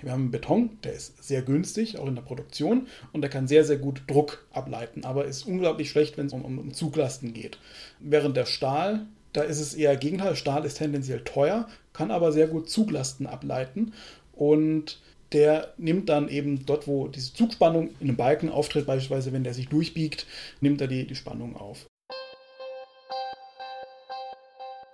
Wir 0.00 0.12
haben 0.12 0.22
einen 0.22 0.30
Beton, 0.30 0.78
der 0.82 0.94
ist 0.94 1.22
sehr 1.22 1.42
günstig, 1.42 1.98
auch 1.98 2.06
in 2.06 2.14
der 2.14 2.22
Produktion, 2.22 2.86
und 3.12 3.20
der 3.20 3.28
kann 3.28 3.46
sehr, 3.48 3.64
sehr 3.64 3.76
gut 3.76 4.02
Druck 4.06 4.46
ableiten, 4.50 5.04
aber 5.04 5.26
ist 5.26 5.46
unglaublich 5.46 5.90
schlecht, 5.90 6.16
wenn 6.16 6.26
es 6.26 6.32
um, 6.32 6.44
um 6.44 6.72
Zuglasten 6.72 7.34
geht. 7.34 7.58
Während 8.00 8.34
der 8.34 8.46
Stahl, 8.46 9.06
da 9.34 9.42
ist 9.42 9.60
es 9.60 9.74
eher 9.74 9.94
Gegenteil. 9.96 10.36
Stahl 10.36 10.64
ist 10.64 10.78
tendenziell 10.78 11.20
teuer, 11.20 11.68
kann 11.92 12.10
aber 12.10 12.32
sehr 12.32 12.46
gut 12.46 12.70
Zuglasten 12.70 13.26
ableiten 13.26 13.92
und 14.32 15.00
der 15.32 15.74
nimmt 15.76 16.08
dann 16.08 16.30
eben 16.30 16.64
dort, 16.64 16.86
wo 16.86 17.08
diese 17.08 17.34
Zugspannung 17.34 17.90
in 18.00 18.08
einem 18.08 18.16
Balken 18.16 18.48
auftritt, 18.48 18.86
beispielsweise 18.86 19.34
wenn 19.34 19.44
der 19.44 19.52
sich 19.52 19.68
durchbiegt, 19.68 20.26
nimmt 20.62 20.80
er 20.80 20.88
die, 20.88 21.06
die 21.06 21.14
Spannung 21.14 21.56
auf. 21.56 21.86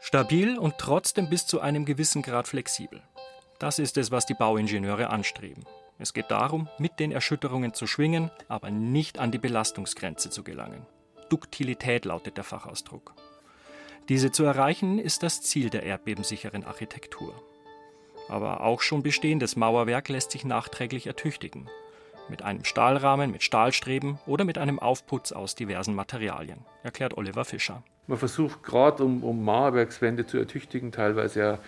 Stabil 0.07 0.59
und 0.59 0.77
trotzdem 0.77 1.31
bis 1.31 1.47
zu 1.47 1.61
einem 1.61 1.87
gewissen 1.87 2.21
Grad 2.21 2.47
flexibel. 2.47 3.01
Das 3.59 3.79
ist 3.79 3.97
es, 3.97 4.11
was 4.11 4.27
die 4.27 4.35
Bauingenieure 4.35 5.09
anstreben. 5.09 5.65
Es 5.99 6.13
geht 6.13 6.31
darum, 6.31 6.69
mit 6.77 7.01
den 7.01 7.11
Erschütterungen 7.11 7.73
zu 7.73 7.87
schwingen, 7.87 8.31
aber 8.47 8.71
nicht 8.71 9.19
an 9.19 9.33
die 9.33 9.39
Belastungsgrenze 9.39 10.29
zu 10.29 10.45
gelangen. 10.45 10.85
Duktilität 11.31 12.05
lautet 12.05 12.37
der 12.37 12.45
Fachausdruck. 12.45 13.15
Diese 14.11 14.31
zu 14.31 14.45
erreichen 14.45 14.99
ist 14.99 15.23
das 15.23 15.41
Ziel 15.41 15.71
der 15.71 15.85
erdbebensicheren 15.85 16.65
Architektur. 16.65 17.43
Aber 18.29 18.61
auch 18.61 18.83
schon 18.83 19.03
bestehendes 19.03 19.57
Mauerwerk 19.57 20.11
lässt 20.11 20.33
sich 20.33 20.45
nachträglich 20.45 21.07
ertüchtigen. 21.07 21.71
Mit 22.29 22.43
einem 22.43 22.65
Stahlrahmen, 22.65 23.31
mit 23.31 23.43
Stahlstreben 23.43 24.19
oder 24.27 24.45
mit 24.45 24.57
einem 24.57 24.79
Aufputz 24.79 25.33
aus 25.33 25.55
diversen 25.55 25.95
Materialien, 25.95 26.59
erklärt 26.83 27.17
Oliver 27.17 27.45
Fischer. 27.45 27.83
Man 28.07 28.19
versucht 28.19 28.63
gerade, 28.63 29.05
um, 29.05 29.23
um 29.23 29.45
Mauerwerkswände 29.45 30.27
zu 30.27 30.39
ertüchtigen, 30.39 30.93
teilweise 30.93 31.41
ja 31.41 31.59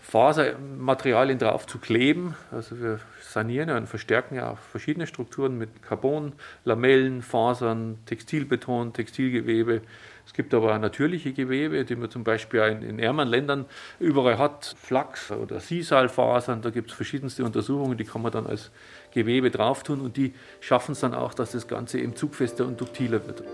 Fasermaterialien 0.00 1.38
drauf 1.38 1.66
zu 1.66 1.78
kleben. 1.78 2.36
Also 2.52 2.78
wir 2.80 3.00
sanieren 3.22 3.70
und 3.70 3.88
verstärken 3.88 4.34
ja 4.34 4.50
auch 4.50 4.58
verschiedene 4.58 5.06
Strukturen 5.06 5.56
mit 5.56 5.82
Carbon, 5.82 6.34
Lamellen, 6.64 7.22
Fasern, 7.22 7.98
Textilbeton, 8.04 8.92
Textilgewebe. 8.92 9.80
Es 10.26 10.32
gibt 10.32 10.54
aber 10.54 10.74
auch 10.74 10.78
natürliche 10.78 11.32
Gewebe, 11.32 11.84
die 11.84 11.96
man 11.96 12.10
zum 12.10 12.24
Beispiel 12.24 12.60
in, 12.60 12.82
in 12.82 12.98
ärmeren 12.98 13.28
Ländern 13.28 13.66
überall 14.00 14.38
hat. 14.38 14.74
Flachs 14.78 15.30
oder 15.30 15.60
Sisalfasern, 15.60 16.62
da 16.62 16.70
gibt 16.70 16.90
es 16.90 16.96
verschiedenste 16.96 17.44
Untersuchungen, 17.44 17.96
die 17.96 18.04
kann 18.04 18.22
man 18.22 18.32
dann 18.32 18.46
als 18.46 18.70
Gewebe 19.12 19.50
drauf 19.50 19.82
tun 19.82 20.00
und 20.00 20.16
die 20.16 20.34
schaffen 20.60 20.92
es 20.92 21.00
dann 21.00 21.14
auch, 21.14 21.34
dass 21.34 21.52
das 21.52 21.68
Ganze 21.68 22.00
eben 22.00 22.16
zugfester 22.16 22.66
und 22.66 22.80
duktiler 22.80 23.26
wird. 23.26 23.44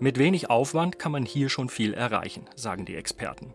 Mit 0.00 0.18
wenig 0.18 0.50
Aufwand 0.50 0.98
kann 0.98 1.12
man 1.12 1.24
hier 1.24 1.48
schon 1.48 1.68
viel 1.68 1.94
erreichen, 1.94 2.46
sagen 2.56 2.84
die 2.84 2.96
Experten. 2.96 3.54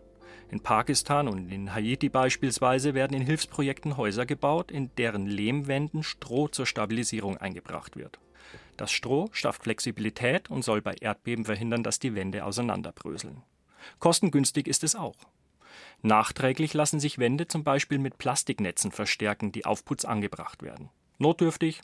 In 0.50 0.60
Pakistan 0.60 1.28
und 1.28 1.52
in 1.52 1.74
Haiti 1.74 2.08
beispielsweise 2.08 2.94
werden 2.94 3.14
in 3.14 3.22
Hilfsprojekten 3.22 3.98
Häuser 3.98 4.24
gebaut, 4.24 4.70
in 4.70 4.90
deren 4.96 5.26
Lehmwänden 5.26 6.02
Stroh 6.02 6.48
zur 6.48 6.64
Stabilisierung 6.64 7.36
eingebracht 7.36 7.98
wird. 7.98 8.18
Das 8.78 8.92
Stroh 8.92 9.28
schafft 9.32 9.64
Flexibilität 9.64 10.50
und 10.50 10.62
soll 10.62 10.80
bei 10.80 10.94
Erdbeben 10.94 11.44
verhindern, 11.44 11.82
dass 11.82 11.98
die 11.98 12.14
Wände 12.14 12.44
auseinanderbröseln. 12.44 13.42
Kostengünstig 13.98 14.68
ist 14.68 14.84
es 14.84 14.94
auch. 14.94 15.16
Nachträglich 16.00 16.74
lassen 16.74 17.00
sich 17.00 17.18
Wände 17.18 17.48
zum 17.48 17.64
Beispiel 17.64 17.98
mit 17.98 18.18
Plastiknetzen 18.18 18.92
verstärken, 18.92 19.50
die 19.50 19.66
auf 19.66 19.84
Putz 19.84 20.04
angebracht 20.04 20.62
werden. 20.62 20.90
Notdürftig, 21.18 21.80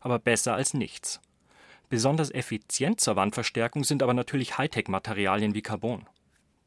aber 0.00 0.18
besser 0.18 0.54
als 0.54 0.72
nichts. 0.72 1.20
Besonders 1.90 2.30
effizient 2.30 2.98
zur 2.98 3.16
Wandverstärkung 3.16 3.84
sind 3.84 4.02
aber 4.02 4.14
natürlich 4.14 4.56
Hightech-Materialien 4.56 5.54
wie 5.54 5.62
Carbon. 5.62 6.06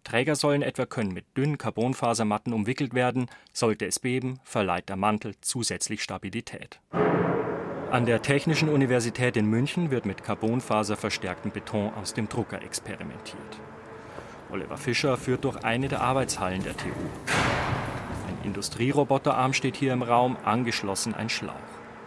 Trägersäulen 0.03 0.61
etwa 0.61 0.85
können 0.85 1.11
mit 1.11 1.25
dünnen 1.35 1.57
Carbonfasermatten 1.57 2.53
umwickelt 2.53 2.93
werden, 2.93 3.27
sollte 3.51 3.88
es 3.88 4.00
beben, 4.00 4.39
verleiht 4.43 4.89
der 4.89 4.95
Mantel 4.95 5.33
zusätzlich 5.41 6.03
Stabilität. 6.03 6.79
An 7.91 8.05
der 8.05 8.21
Technischen 8.21 8.69
Universität 8.69 9.36
in 9.36 9.48
München 9.48 9.91
wird 9.91 10.05
mit 10.05 10.24
carbonfaserverstärktem 10.24 11.51
Beton 11.51 11.91
aus 11.93 12.13
dem 12.13 12.29
Drucker 12.29 12.62
experimentiert. 12.62 13.60
Oliver 14.50 14.77
Fischer 14.77 15.17
führt 15.17 15.43
durch 15.43 15.57
eine 15.65 15.89
der 15.89 16.00
Arbeitshallen 16.00 16.63
der 16.63 16.77
TU. 16.77 16.88
Ein 18.29 18.45
Industrieroboterarm 18.45 19.51
steht 19.51 19.75
hier 19.75 19.91
im 19.91 20.03
Raum, 20.03 20.38
angeschlossen 20.45 21.13
ein 21.15 21.27
Schlauch. 21.27 21.51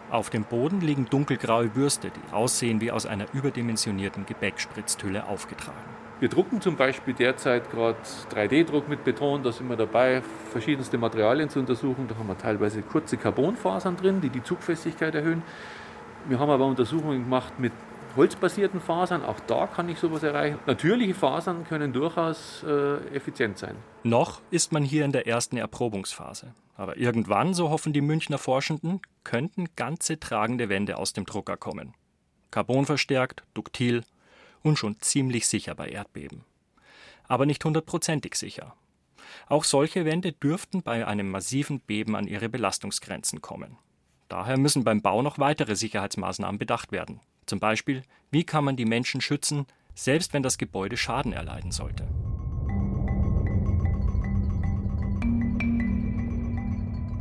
Auf 0.09 0.31
dem 0.31 0.45
Boden 0.45 0.81
liegen 0.81 1.05
dunkelgraue 1.05 1.67
Bürste, 1.67 2.09
die 2.09 2.33
aussehen 2.33 2.81
wie 2.81 2.89
aus 2.89 3.05
einer 3.05 3.27
überdimensionierten 3.33 4.25
Gebäckspritztülle 4.25 5.27
aufgetragen. 5.27 6.04
Wir 6.21 6.29
drucken 6.29 6.61
zum 6.61 6.77
Beispiel 6.77 7.13
derzeit 7.13 7.69
gerade 7.69 7.97
3D-Druck 8.31 8.87
mit 8.87 9.03
Beton, 9.03 9.43
da 9.43 9.51
sind 9.51 9.67
wir 9.67 9.75
dabei, 9.75 10.21
verschiedenste 10.49 10.97
Materialien 10.97 11.49
zu 11.49 11.59
untersuchen. 11.59 12.07
Da 12.07 12.15
haben 12.15 12.27
wir 12.27 12.37
teilweise 12.37 12.81
kurze 12.81 13.17
Carbonfasern 13.17 13.97
drin, 13.97 14.21
die 14.21 14.29
die 14.29 14.41
Zugfestigkeit 14.41 15.13
erhöhen. 15.13 15.43
Wir 16.29 16.39
haben 16.39 16.49
aber 16.49 16.65
Untersuchungen 16.65 17.23
gemacht 17.23 17.59
mit 17.59 17.73
holzbasierten 18.15 18.79
Fasern, 18.79 19.25
auch 19.25 19.41
da 19.41 19.67
kann 19.67 19.89
ich 19.89 19.99
sowas 19.99 20.23
erreichen. 20.23 20.57
Natürliche 20.65 21.13
Fasern 21.13 21.65
können 21.67 21.91
durchaus 21.91 22.63
äh, 22.63 22.95
effizient 23.13 23.57
sein. 23.57 23.75
Noch 24.03 24.39
ist 24.51 24.71
man 24.71 24.83
hier 24.83 25.03
in 25.03 25.11
der 25.11 25.27
ersten 25.27 25.57
Erprobungsphase. 25.57 26.53
Aber 26.77 26.95
irgendwann, 26.95 27.53
so 27.53 27.69
hoffen 27.69 27.91
die 27.91 27.99
Münchner 27.99 28.37
Forschenden, 28.37 29.01
könnten 29.25 29.67
ganze 29.75 30.17
tragende 30.17 30.69
Wände 30.69 30.97
aus 30.97 31.11
dem 31.11 31.25
Drucker 31.25 31.57
kommen. 31.57 31.93
Carbonverstärkt, 32.51 33.43
duktil 33.53 34.03
und 34.65 34.77
schon 34.77 34.99
ziemlich 34.99 35.47
sicher 35.47 35.75
bei 35.75 35.89
Erdbeben. 35.89 36.43
Aber 37.27 37.45
nicht 37.45 37.63
hundertprozentig 37.63 38.35
sicher. 38.35 38.75
Auch 39.47 39.63
solche 39.63 40.05
Wände 40.05 40.31
dürften 40.33 40.81
bei 40.81 41.05
einem 41.05 41.29
massiven 41.29 41.79
Beben 41.79 42.15
an 42.15 42.27
ihre 42.27 42.49
Belastungsgrenzen 42.49 43.41
kommen. 43.41 43.77
Daher 44.27 44.57
müssen 44.57 44.83
beim 44.83 45.01
Bau 45.01 45.21
noch 45.21 45.37
weitere 45.37 45.75
Sicherheitsmaßnahmen 45.75 46.57
bedacht 46.57 46.91
werden. 46.91 47.21
Zum 47.45 47.59
Beispiel, 47.59 48.01
wie 48.31 48.43
kann 48.43 48.65
man 48.65 48.75
die 48.75 48.85
Menschen 48.85 49.21
schützen, 49.21 49.67
selbst 49.93 50.33
wenn 50.33 50.41
das 50.41 50.57
Gebäude 50.57 50.97
Schaden 50.97 51.31
erleiden 51.31 51.71
sollte. 51.71 52.07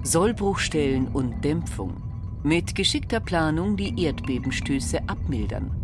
Sollbruchstellen 0.03 1.09
und 1.09 1.45
Dämpfung. 1.45 2.03
Mit 2.43 2.75
geschickter 2.75 3.21
Planung 3.21 3.77
die 3.77 4.03
Erdbebenstöße 4.03 5.09
abmildern. 5.09 5.84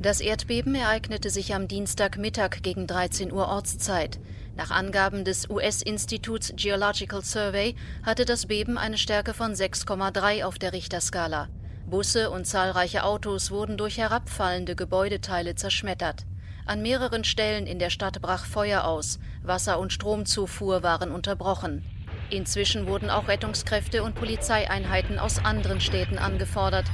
Das 0.00 0.20
Erdbeben 0.20 0.74
ereignete 0.74 1.28
sich 1.28 1.54
am 1.54 1.66
Dienstagmittag 1.66 2.62
gegen 2.62 2.86
13 2.86 3.32
Uhr 3.32 3.48
Ortszeit. 3.48 4.18
Nach 4.56 4.70
Angaben 4.70 5.24
des 5.24 5.50
US-Instituts 5.50 6.52
Geological 6.56 7.22
Survey 7.22 7.74
hatte 8.04 8.24
das 8.24 8.46
Beben 8.46 8.78
eine 8.78 8.98
Stärke 8.98 9.34
von 9.34 9.54
6,3 9.54 10.44
auf 10.44 10.58
der 10.58 10.72
Richterskala. 10.72 11.48
Busse 11.88 12.30
und 12.30 12.46
zahlreiche 12.46 13.04
Autos 13.04 13.50
wurden 13.50 13.76
durch 13.76 13.98
herabfallende 13.98 14.76
Gebäudeteile 14.76 15.54
zerschmettert. 15.54 16.26
An 16.66 16.82
mehreren 16.82 17.24
Stellen 17.24 17.66
in 17.66 17.78
der 17.78 17.90
Stadt 17.90 18.20
brach 18.20 18.44
Feuer 18.44 18.84
aus, 18.84 19.18
Wasser- 19.42 19.78
und 19.78 19.92
Stromzufuhr 19.92 20.82
waren 20.82 21.10
unterbrochen. 21.10 21.84
Inzwischen 22.30 22.86
wurden 22.86 23.08
auch 23.08 23.26
Rettungskräfte 23.26 24.02
und 24.02 24.14
Polizeieinheiten 24.14 25.18
aus 25.18 25.42
anderen 25.42 25.80
Städten 25.80 26.18
angefordert. 26.18 26.84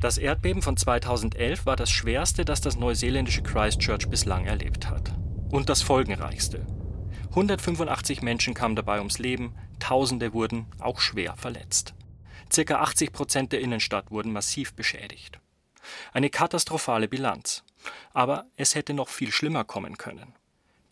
Das 0.00 0.16
Erdbeben 0.16 0.62
von 0.62 0.76
2011 0.76 1.66
war 1.66 1.74
das 1.74 1.90
schwerste, 1.90 2.44
das 2.44 2.60
das 2.60 2.76
neuseeländische 2.76 3.42
Christchurch 3.42 4.08
bislang 4.08 4.46
erlebt 4.46 4.88
hat. 4.88 5.12
Und 5.50 5.68
das 5.68 5.82
folgenreichste. 5.82 6.64
185 7.30 8.22
Menschen 8.22 8.54
kamen 8.54 8.76
dabei 8.76 8.98
ums 8.98 9.18
Leben, 9.18 9.54
Tausende 9.80 10.32
wurden 10.32 10.66
auch 10.78 11.00
schwer 11.00 11.36
verletzt. 11.36 11.94
Circa 12.52 12.80
80 12.80 13.12
Prozent 13.12 13.52
der 13.52 13.60
Innenstadt 13.60 14.10
wurden 14.10 14.32
massiv 14.32 14.74
beschädigt. 14.74 15.40
Eine 16.12 16.30
katastrophale 16.30 17.08
Bilanz. 17.08 17.64
Aber 18.12 18.46
es 18.56 18.74
hätte 18.74 18.94
noch 18.94 19.08
viel 19.08 19.30
schlimmer 19.30 19.64
kommen 19.64 19.98
können. 19.98 20.34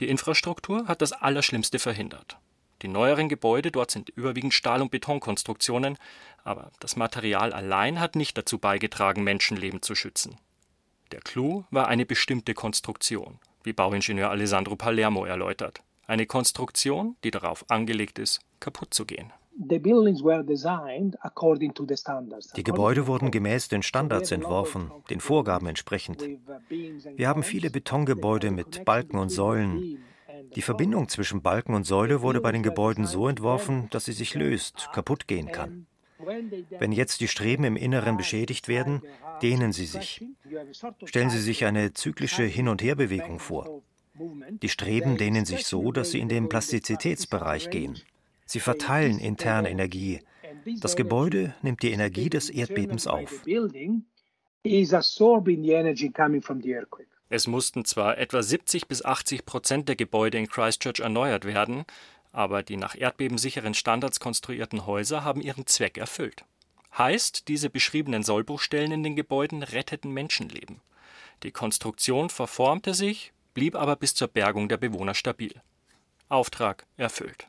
Die 0.00 0.08
Infrastruktur 0.08 0.86
hat 0.86 1.02
das 1.02 1.12
Allerschlimmste 1.12 1.78
verhindert. 1.78 2.38
Die 2.82 2.88
neueren 2.88 3.28
Gebäude 3.28 3.70
dort 3.70 3.90
sind 3.90 4.10
überwiegend 4.10 4.52
Stahl- 4.52 4.82
und 4.82 4.90
Betonkonstruktionen, 4.90 5.96
aber 6.44 6.70
das 6.80 6.96
Material 6.96 7.52
allein 7.52 8.00
hat 8.00 8.16
nicht 8.16 8.36
dazu 8.36 8.58
beigetragen, 8.58 9.24
Menschenleben 9.24 9.82
zu 9.82 9.94
schützen. 9.94 10.36
Der 11.12 11.20
Clou 11.20 11.64
war 11.70 11.88
eine 11.88 12.04
bestimmte 12.04 12.54
Konstruktion, 12.54 13.38
wie 13.62 13.72
Bauingenieur 13.72 14.30
Alessandro 14.30 14.76
Palermo 14.76 15.24
erläutert. 15.24 15.82
Eine 16.06 16.26
Konstruktion, 16.26 17.16
die 17.24 17.30
darauf 17.30 17.64
angelegt 17.70 18.18
ist, 18.18 18.40
kaputt 18.60 18.92
zu 18.92 19.06
gehen. 19.06 19.32
Die 19.58 19.80
Gebäude 22.62 23.06
wurden 23.06 23.30
gemäß 23.30 23.68
den 23.68 23.82
Standards 23.82 24.30
entworfen, 24.30 24.90
den 25.08 25.20
Vorgaben 25.20 25.66
entsprechend. 25.66 26.22
Wir 26.68 27.28
haben 27.28 27.42
viele 27.42 27.70
Betongebäude 27.70 28.50
mit 28.50 28.84
Balken 28.84 29.18
und 29.18 29.30
Säulen, 29.30 30.04
die 30.54 30.62
Verbindung 30.62 31.08
zwischen 31.08 31.42
Balken 31.42 31.74
und 31.74 31.84
Säule 31.84 32.22
wurde 32.22 32.40
bei 32.40 32.52
den 32.52 32.62
Gebäuden 32.62 33.06
so 33.06 33.28
entworfen, 33.28 33.88
dass 33.90 34.04
sie 34.04 34.12
sich 34.12 34.34
löst, 34.34 34.88
kaputt 34.92 35.26
gehen 35.26 35.52
kann. 35.52 35.86
Wenn 36.78 36.92
jetzt 36.92 37.20
die 37.20 37.28
Streben 37.28 37.64
im 37.64 37.76
Inneren 37.76 38.16
beschädigt 38.16 38.68
werden, 38.68 39.02
dehnen 39.42 39.72
sie 39.72 39.86
sich. 39.86 40.24
Stellen 41.04 41.30
Sie 41.30 41.40
sich 41.40 41.64
eine 41.64 41.92
zyklische 41.92 42.44
Hin- 42.44 42.68
und 42.68 42.82
Herbewegung 42.82 43.38
vor. 43.38 43.82
Die 44.62 44.68
Streben 44.68 45.18
dehnen 45.18 45.44
sich 45.44 45.66
so, 45.66 45.92
dass 45.92 46.12
sie 46.12 46.20
in 46.20 46.28
den 46.28 46.48
Plastizitätsbereich 46.48 47.68
gehen. 47.68 48.00
Sie 48.46 48.60
verteilen 48.60 49.18
interne 49.18 49.70
Energie. 49.70 50.20
Das 50.80 50.96
Gebäude 50.96 51.54
nimmt 51.62 51.82
die 51.82 51.90
Energie 51.92 52.30
des 52.30 52.48
Erdbebens 52.48 53.06
auf. 53.06 53.44
Es 57.28 57.46
mussten 57.46 57.84
zwar 57.84 58.18
etwa 58.18 58.42
70 58.42 58.86
bis 58.86 59.04
80 59.04 59.46
Prozent 59.46 59.88
der 59.88 59.96
Gebäude 59.96 60.38
in 60.38 60.48
Christchurch 60.48 61.00
erneuert 61.00 61.44
werden, 61.44 61.84
aber 62.32 62.62
die 62.62 62.76
nach 62.76 62.94
erdbebensicheren 62.94 63.74
Standards 63.74 64.20
konstruierten 64.20 64.86
Häuser 64.86 65.24
haben 65.24 65.40
ihren 65.40 65.66
Zweck 65.66 65.98
erfüllt. 65.98 66.44
Heißt, 66.96 67.48
diese 67.48 67.68
beschriebenen 67.68 68.22
Sollbruchstellen 68.22 68.92
in 68.92 69.02
den 69.02 69.16
Gebäuden 69.16 69.62
retteten 69.62 70.12
Menschenleben. 70.12 70.80
Die 71.42 71.50
Konstruktion 71.50 72.30
verformte 72.30 72.94
sich, 72.94 73.32
blieb 73.54 73.74
aber 73.74 73.96
bis 73.96 74.14
zur 74.14 74.28
Bergung 74.28 74.68
der 74.68 74.76
Bewohner 74.76 75.14
stabil. 75.14 75.60
Auftrag 76.28 76.86
erfüllt. 76.96 77.48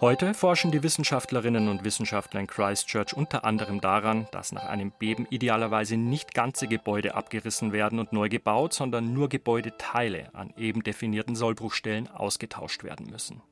Heute 0.00 0.32
forschen 0.32 0.70
die 0.70 0.84
Wissenschaftlerinnen 0.84 1.66
und 1.66 1.82
Wissenschaftler 1.82 2.38
in 2.38 2.46
Christchurch 2.46 3.16
unter 3.16 3.44
anderem 3.44 3.80
daran, 3.80 4.28
dass 4.30 4.52
nach 4.52 4.66
einem 4.66 4.92
Beben 4.92 5.26
idealerweise 5.28 5.96
nicht 5.96 6.34
ganze 6.34 6.68
Gebäude 6.68 7.16
abgerissen 7.16 7.72
werden 7.72 7.98
und 7.98 8.12
neu 8.12 8.28
gebaut, 8.28 8.72
sondern 8.72 9.12
nur 9.12 9.28
Gebäudeteile 9.28 10.32
an 10.34 10.54
eben 10.56 10.84
definierten 10.84 11.34
Sollbruchstellen 11.34 12.06
ausgetauscht 12.06 12.84
werden 12.84 13.10
müssen. 13.10 13.42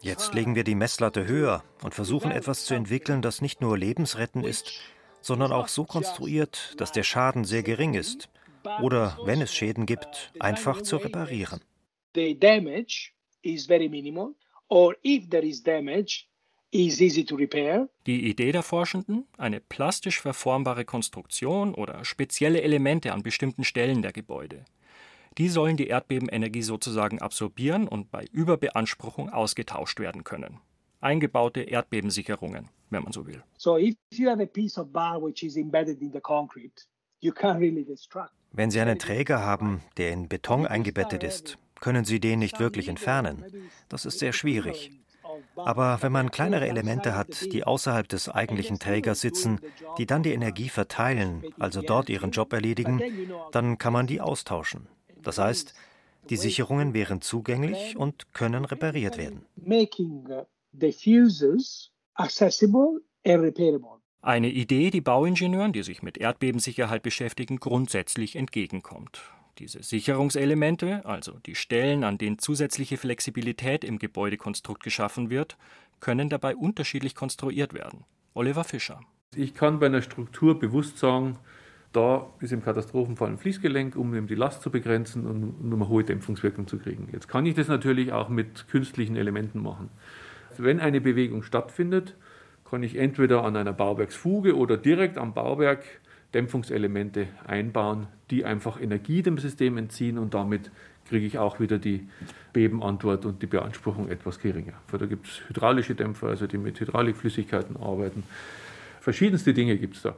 Jetzt 0.00 0.32
legen 0.32 0.54
wir 0.54 0.64
die 0.64 0.74
Messlatte 0.74 1.26
höher 1.26 1.62
und 1.82 1.94
versuchen 1.94 2.30
etwas 2.30 2.64
zu 2.64 2.72
entwickeln, 2.72 3.20
das 3.20 3.42
nicht 3.42 3.60
nur 3.60 3.76
lebensrettend 3.76 4.46
ist, 4.46 4.70
sondern 5.20 5.52
auch 5.52 5.68
so 5.68 5.84
konstruiert, 5.84 6.72
dass 6.78 6.92
der 6.92 7.02
Schaden 7.02 7.44
sehr 7.44 7.62
gering 7.62 7.92
ist 7.92 8.30
oder, 8.80 9.18
wenn 9.24 9.42
es 9.42 9.54
Schäden 9.54 9.84
gibt, 9.84 10.32
einfach 10.40 10.80
zu 10.80 10.96
reparieren 10.96 11.60
the 12.14 12.38
damage 12.38 13.14
is 13.42 13.66
very 13.66 13.88
minimal, 13.88 14.34
or 14.68 14.96
if 15.02 15.28
there 15.30 15.44
is 15.44 15.62
damage, 15.62 16.28
is 16.70 17.00
easy 17.00 17.24
to 17.24 17.36
repair. 17.36 17.88
Die 18.06 18.28
Idee 18.28 18.52
der 18.52 18.62
Forschenden, 18.62 19.26
eine 19.36 19.60
plastisch 19.60 20.20
verformbare 20.20 20.84
Konstruktion 20.84 21.74
oder 21.74 22.04
spezielle 22.04 22.62
Elemente 22.62 23.12
an 23.12 23.22
bestimmten 23.22 23.64
Stellen 23.64 24.02
der 24.02 24.12
Gebäude. 24.12 24.64
Die 25.38 25.48
sollen 25.48 25.76
die 25.76 25.86
Erdbebenenergie 25.86 26.62
sozusagen 26.62 27.20
absorbieren 27.20 27.86
und 27.86 28.10
bei 28.10 28.26
Überbeanspruchung 28.32 29.30
ausgetauscht 29.30 30.00
werden 30.00 30.24
können. 30.24 30.60
Eingebaute 31.00 31.60
Erdbebensicherungen, 31.60 32.70
wenn 32.90 33.04
man 33.04 33.12
so 33.12 33.26
will. 33.26 33.42
So 33.56 33.78
if 33.78 33.94
you 34.12 34.28
have 34.28 34.42
a 34.42 34.46
piece 34.46 34.78
of 34.78 34.92
bar 34.92 35.22
which 35.22 35.44
is 35.44 35.56
embedded 35.56 36.02
in 36.02 36.12
the 36.12 36.20
concrete, 36.20 36.86
you 37.20 37.32
can't 37.32 37.60
really 37.60 37.84
destruct. 37.84 38.32
Wenn 38.50 38.70
Sie 38.70 38.80
einen 38.80 38.98
Träger 38.98 39.40
haben, 39.40 39.82
der 39.96 40.12
in 40.12 40.28
Beton 40.28 40.66
eingebettet 40.66 41.22
ist, 41.22 41.58
können 41.80 42.04
Sie 42.04 42.20
den 42.20 42.38
nicht 42.38 42.60
wirklich 42.60 42.88
entfernen. 42.88 43.44
Das 43.88 44.04
ist 44.04 44.18
sehr 44.18 44.32
schwierig. 44.32 44.90
Aber 45.56 45.98
wenn 46.02 46.12
man 46.12 46.30
kleinere 46.30 46.68
Elemente 46.68 47.14
hat, 47.14 47.52
die 47.52 47.64
außerhalb 47.64 48.08
des 48.08 48.28
eigentlichen 48.28 48.78
Trägers 48.78 49.20
sitzen, 49.20 49.60
die 49.98 50.06
dann 50.06 50.22
die 50.22 50.32
Energie 50.32 50.68
verteilen, 50.68 51.44
also 51.58 51.82
dort 51.82 52.08
ihren 52.08 52.30
Job 52.30 52.52
erledigen, 52.52 53.02
dann 53.52 53.78
kann 53.78 53.92
man 53.92 54.06
die 54.06 54.20
austauschen. 54.20 54.88
Das 55.22 55.38
heißt, 55.38 55.74
die 56.30 56.36
Sicherungen 56.36 56.94
wären 56.94 57.20
zugänglich 57.20 57.96
und 57.96 58.32
können 58.34 58.64
repariert 58.64 59.16
werden. 59.16 59.46
Eine 64.20 64.50
Idee, 64.50 64.90
die 64.90 65.00
Bauingenieuren, 65.00 65.72
die 65.72 65.82
sich 65.82 66.02
mit 66.02 66.18
Erdbebensicherheit 66.18 67.02
beschäftigen, 67.02 67.58
grundsätzlich 67.58 68.36
entgegenkommt. 68.36 69.22
Diese 69.58 69.82
Sicherungselemente, 69.82 71.04
also 71.04 71.32
die 71.44 71.56
Stellen, 71.56 72.04
an 72.04 72.16
denen 72.16 72.38
zusätzliche 72.38 72.96
Flexibilität 72.96 73.82
im 73.82 73.98
Gebäudekonstrukt 73.98 74.82
geschaffen 74.82 75.30
wird, 75.30 75.56
können 75.98 76.28
dabei 76.28 76.54
unterschiedlich 76.54 77.16
konstruiert 77.16 77.74
werden. 77.74 78.04
Oliver 78.34 78.62
Fischer. 78.62 79.00
Ich 79.34 79.54
kann 79.54 79.80
bei 79.80 79.86
einer 79.86 80.02
Struktur 80.02 80.58
bewusst 80.58 80.98
sagen, 80.98 81.38
da 81.92 82.30
ist 82.38 82.52
im 82.52 82.62
Katastrophenfall 82.62 83.30
ein 83.30 83.38
Fließgelenk, 83.38 83.96
um 83.96 84.26
die 84.28 84.34
Last 84.36 84.62
zu 84.62 84.70
begrenzen 84.70 85.26
und 85.26 85.54
um 85.60 85.72
eine 85.72 85.88
hohe 85.88 86.04
Dämpfungswirkung 86.04 86.68
zu 86.68 86.78
kriegen. 86.78 87.08
Jetzt 87.12 87.26
kann 87.26 87.44
ich 87.44 87.54
das 87.54 87.66
natürlich 87.66 88.12
auch 88.12 88.28
mit 88.28 88.68
künstlichen 88.68 89.16
Elementen 89.16 89.60
machen. 89.60 89.88
Wenn 90.56 90.78
eine 90.78 91.00
Bewegung 91.00 91.42
stattfindet, 91.42 92.14
kann 92.64 92.82
ich 92.82 92.96
entweder 92.96 93.44
an 93.44 93.56
einer 93.56 93.72
Bauwerksfuge 93.72 94.56
oder 94.56 94.76
direkt 94.76 95.18
am 95.18 95.34
Bauwerk 95.34 95.82
Dämpfungselemente 96.34 97.28
einbauen, 97.46 98.06
die 98.30 98.44
einfach 98.44 98.80
Energie 98.80 99.22
dem 99.22 99.38
System 99.38 99.78
entziehen 99.78 100.18
und 100.18 100.34
damit 100.34 100.70
kriege 101.08 101.24
ich 101.24 101.38
auch 101.38 101.58
wieder 101.58 101.78
die 101.78 102.06
Bebenantwort 102.52 103.24
und 103.24 103.40
die 103.40 103.46
Beanspruchung 103.46 104.08
etwas 104.10 104.38
geringer. 104.38 104.74
Da 104.92 105.06
gibt 105.06 105.26
es 105.26 105.48
hydraulische 105.48 105.94
Dämpfer, 105.94 106.28
also 106.28 106.46
die 106.46 106.58
mit 106.58 106.78
Hydraulikflüssigkeiten 106.80 107.76
arbeiten. 107.76 108.24
Verschiedenste 109.00 109.54
Dinge 109.54 109.78
gibt 109.78 109.96
es 109.96 110.02
da. 110.02 110.16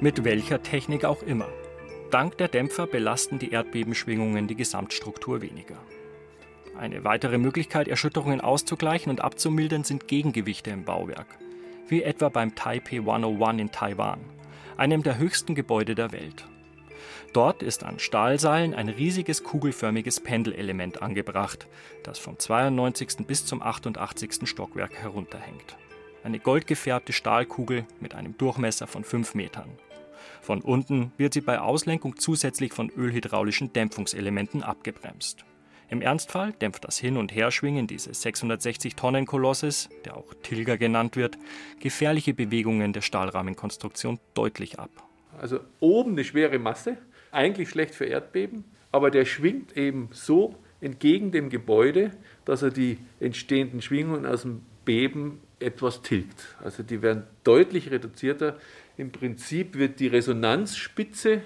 Mit 0.00 0.24
welcher 0.24 0.62
Technik 0.62 1.04
auch 1.04 1.22
immer. 1.22 1.48
Dank 2.10 2.36
der 2.38 2.48
Dämpfer 2.48 2.86
belasten 2.86 3.38
die 3.38 3.50
Erdbebenschwingungen 3.50 4.46
die 4.46 4.56
Gesamtstruktur 4.56 5.40
weniger. 5.40 5.76
Eine 6.76 7.04
weitere 7.04 7.38
Möglichkeit, 7.38 7.88
Erschütterungen 7.88 8.40
auszugleichen 8.40 9.10
und 9.10 9.20
abzumildern, 9.20 9.84
sind 9.84 10.08
Gegengewichte 10.08 10.70
im 10.70 10.84
Bauwerk 10.84 11.38
wie 11.90 12.02
etwa 12.02 12.28
beim 12.28 12.54
Taipei 12.54 12.98
101 12.98 13.60
in 13.60 13.70
Taiwan, 13.72 14.20
einem 14.76 15.02
der 15.02 15.18
höchsten 15.18 15.54
Gebäude 15.54 15.94
der 15.94 16.12
Welt. 16.12 16.46
Dort 17.32 17.62
ist 17.62 17.84
an 17.84 17.98
Stahlseilen 17.98 18.74
ein 18.74 18.88
riesiges 18.88 19.44
kugelförmiges 19.44 20.20
Pendelelement 20.20 21.02
angebracht, 21.02 21.68
das 22.02 22.18
vom 22.18 22.38
92. 22.38 23.26
bis 23.26 23.46
zum 23.46 23.62
88. 23.62 24.48
Stockwerk 24.48 24.94
herunterhängt. 24.94 25.76
Eine 26.24 26.40
goldgefärbte 26.40 27.12
Stahlkugel 27.12 27.86
mit 28.00 28.14
einem 28.14 28.36
Durchmesser 28.36 28.86
von 28.86 29.04
5 29.04 29.34
Metern. 29.34 29.70
Von 30.40 30.60
unten 30.60 31.12
wird 31.16 31.34
sie 31.34 31.40
bei 31.40 31.60
Auslenkung 31.60 32.16
zusätzlich 32.16 32.72
von 32.72 32.90
ölhydraulischen 32.90 33.72
Dämpfungselementen 33.72 34.62
abgebremst. 34.62 35.44
Im 35.90 36.02
Ernstfall 36.02 36.52
dämpft 36.52 36.84
das 36.84 36.98
Hin- 36.98 37.16
und 37.16 37.34
Herschwingen 37.34 37.88
dieses 37.88 38.24
660-Tonnen-Kolosses, 38.24 39.88
der 40.04 40.16
auch 40.16 40.32
Tilger 40.44 40.78
genannt 40.78 41.16
wird, 41.16 41.36
gefährliche 41.80 42.32
Bewegungen 42.32 42.92
der 42.92 43.00
Stahlrahmenkonstruktion 43.00 44.20
deutlich 44.34 44.78
ab. 44.78 44.90
Also 45.36 45.58
oben 45.80 46.12
eine 46.12 46.22
schwere 46.22 46.60
Masse, 46.60 46.96
eigentlich 47.32 47.70
schlecht 47.70 47.96
für 47.96 48.04
Erdbeben, 48.04 48.62
aber 48.92 49.10
der 49.10 49.24
schwingt 49.24 49.76
eben 49.76 50.08
so 50.12 50.54
entgegen 50.80 51.32
dem 51.32 51.50
Gebäude, 51.50 52.12
dass 52.44 52.62
er 52.62 52.70
die 52.70 52.98
entstehenden 53.18 53.82
Schwingungen 53.82 54.26
aus 54.26 54.42
dem 54.42 54.62
Beben 54.84 55.40
etwas 55.58 56.02
tilgt. 56.02 56.56
Also 56.62 56.84
die 56.84 57.02
werden 57.02 57.24
deutlich 57.42 57.90
reduzierter. 57.90 58.58
Im 58.96 59.10
Prinzip 59.10 59.74
wird 59.74 59.98
die 59.98 60.06
Resonanzspitze 60.06 61.42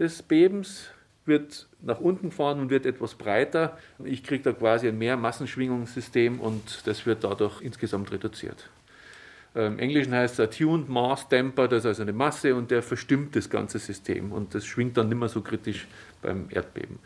des 0.00 0.22
Bebens 0.22 0.90
wird 1.28 1.68
nach 1.80 2.00
unten 2.00 2.32
fahren 2.32 2.60
und 2.60 2.70
wird 2.70 2.86
etwas 2.86 3.14
breiter. 3.14 3.78
Ich 4.04 4.24
kriege 4.24 4.42
da 4.42 4.52
quasi 4.52 4.88
ein 4.88 4.98
mehr 4.98 5.16
Massenschwingungssystem 5.16 6.40
und 6.40 6.86
das 6.86 7.06
wird 7.06 7.22
dadurch 7.24 7.60
insgesamt 7.62 8.10
reduziert. 8.10 8.68
Ähm, 9.54 9.74
Im 9.74 9.78
Englischen 9.78 10.12
heißt 10.12 10.38
es 10.40 10.56
Tuned 10.56 10.88
Mass 10.88 11.28
Damper, 11.28 11.68
das 11.68 11.80
ist 11.80 11.86
also 11.86 12.02
eine 12.02 12.12
Masse 12.12 12.54
und 12.54 12.70
der 12.70 12.82
verstimmt 12.82 13.36
das 13.36 13.48
ganze 13.48 13.78
System 13.78 14.32
und 14.32 14.54
das 14.54 14.66
schwingt 14.66 14.96
dann 14.96 15.08
nicht 15.08 15.18
mehr 15.18 15.28
so 15.28 15.40
kritisch 15.40 15.86
beim 16.22 16.46
Erdbeben. 16.50 16.98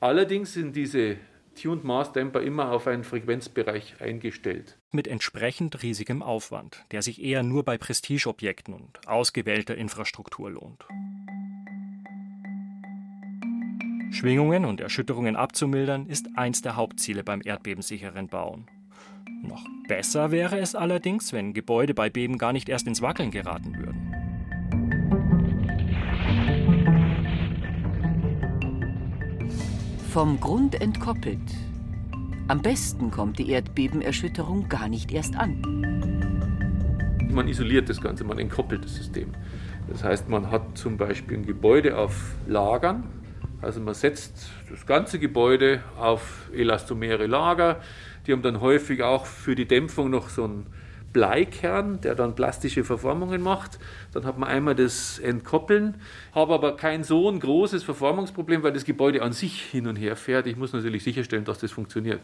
Allerdings 0.00 0.54
sind 0.54 0.74
diese 0.76 1.16
Tuned 1.60 1.84
Mass 1.84 2.12
Damper 2.12 2.40
immer 2.40 2.70
auf 2.72 2.86
einen 2.86 3.04
Frequenzbereich 3.04 3.96
eingestellt. 4.00 4.78
Mit 4.92 5.08
entsprechend 5.08 5.82
riesigem 5.82 6.22
Aufwand, 6.22 6.84
der 6.90 7.02
sich 7.02 7.22
eher 7.22 7.42
nur 7.42 7.64
bei 7.64 7.76
Prestigeobjekten 7.76 8.74
und 8.74 9.06
ausgewählter 9.06 9.76
Infrastruktur 9.76 10.50
lohnt. 10.50 10.86
Schwingungen 14.10 14.64
und 14.64 14.80
Erschütterungen 14.80 15.36
abzumildern, 15.36 16.06
ist 16.06 16.36
eins 16.36 16.62
der 16.62 16.76
Hauptziele 16.76 17.22
beim 17.22 17.40
erdbebensicheren 17.44 18.26
Bauen. 18.26 18.66
Noch 19.42 19.64
besser 19.88 20.30
wäre 20.32 20.58
es 20.58 20.74
allerdings, 20.74 21.32
wenn 21.32 21.54
Gebäude 21.54 21.94
bei 21.94 22.10
Beben 22.10 22.36
gar 22.36 22.52
nicht 22.52 22.68
erst 22.68 22.86
ins 22.86 23.00
Wackeln 23.00 23.30
geraten 23.30 23.76
würden. 23.78 24.14
Vom 30.10 30.40
Grund 30.40 30.80
entkoppelt. 30.80 31.38
Am 32.48 32.60
besten 32.60 33.12
kommt 33.12 33.38
die 33.38 33.50
Erdbebenerschütterung 33.50 34.68
gar 34.68 34.88
nicht 34.88 35.12
erst 35.12 35.36
an. 35.36 35.62
Man 37.30 37.46
isoliert 37.46 37.88
das 37.88 38.00
Ganze, 38.00 38.24
man 38.24 38.40
entkoppelt 38.40 38.84
das 38.84 38.96
System. 38.96 39.28
Das 39.88 40.02
heißt, 40.02 40.28
man 40.28 40.50
hat 40.50 40.76
zum 40.76 40.96
Beispiel 40.96 41.38
ein 41.38 41.46
Gebäude 41.46 41.96
auf 41.96 42.34
Lagern, 42.48 43.04
also 43.62 43.80
man 43.80 43.94
setzt 43.94 44.50
das 44.70 44.86
ganze 44.86 45.18
Gebäude 45.18 45.82
auf 45.98 46.48
elastomere 46.52 47.26
Lager. 47.26 47.80
Die 48.26 48.32
haben 48.32 48.42
dann 48.42 48.60
häufig 48.60 49.02
auch 49.02 49.26
für 49.26 49.54
die 49.54 49.66
Dämpfung 49.66 50.10
noch 50.10 50.28
so 50.28 50.44
einen 50.44 50.66
Bleikern, 51.12 52.00
der 52.00 52.14
dann 52.14 52.34
plastische 52.34 52.84
Verformungen 52.84 53.42
macht. 53.42 53.78
Dann 54.12 54.24
hat 54.24 54.38
man 54.38 54.48
einmal 54.48 54.74
das 54.74 55.18
Entkoppeln, 55.18 55.96
habe 56.32 56.54
aber 56.54 56.76
kein 56.76 57.02
so 57.02 57.28
ein 57.28 57.40
großes 57.40 57.82
Verformungsproblem, 57.82 58.62
weil 58.62 58.72
das 58.72 58.84
Gebäude 58.84 59.22
an 59.22 59.32
sich 59.32 59.62
hin 59.62 59.86
und 59.86 59.96
her 59.96 60.16
fährt. 60.16 60.46
Ich 60.46 60.56
muss 60.56 60.72
natürlich 60.72 61.02
sicherstellen, 61.02 61.44
dass 61.44 61.58
das 61.58 61.72
funktioniert. 61.72 62.20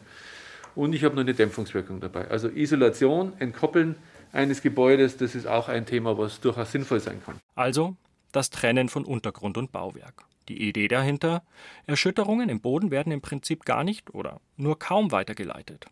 Und 0.74 0.94
ich 0.94 1.04
habe 1.04 1.14
noch 1.14 1.22
eine 1.22 1.34
Dämpfungswirkung 1.34 2.00
dabei. 2.00 2.28
Also 2.28 2.48
Isolation, 2.48 3.32
Entkoppeln 3.38 3.96
eines 4.32 4.62
Gebäudes, 4.62 5.16
das 5.16 5.34
ist 5.34 5.46
auch 5.46 5.68
ein 5.68 5.86
Thema, 5.86 6.16
was 6.18 6.40
durchaus 6.40 6.70
sinnvoll 6.70 7.00
sein 7.00 7.20
kann. 7.24 7.36
Also 7.54 7.96
das 8.32 8.50
Trennen 8.50 8.88
von 8.88 9.04
Untergrund 9.04 9.56
und 9.56 9.72
Bauwerk. 9.72 10.26
Die 10.48 10.68
Idee 10.68 10.88
dahinter? 10.88 11.42
Erschütterungen 11.86 12.48
im 12.48 12.60
Boden 12.60 12.90
werden 12.90 13.12
im 13.12 13.20
Prinzip 13.20 13.64
gar 13.64 13.84
nicht 13.84 14.14
oder 14.14 14.40
nur 14.56 14.78
kaum 14.78 15.10
weitergeleitet. 15.10 15.86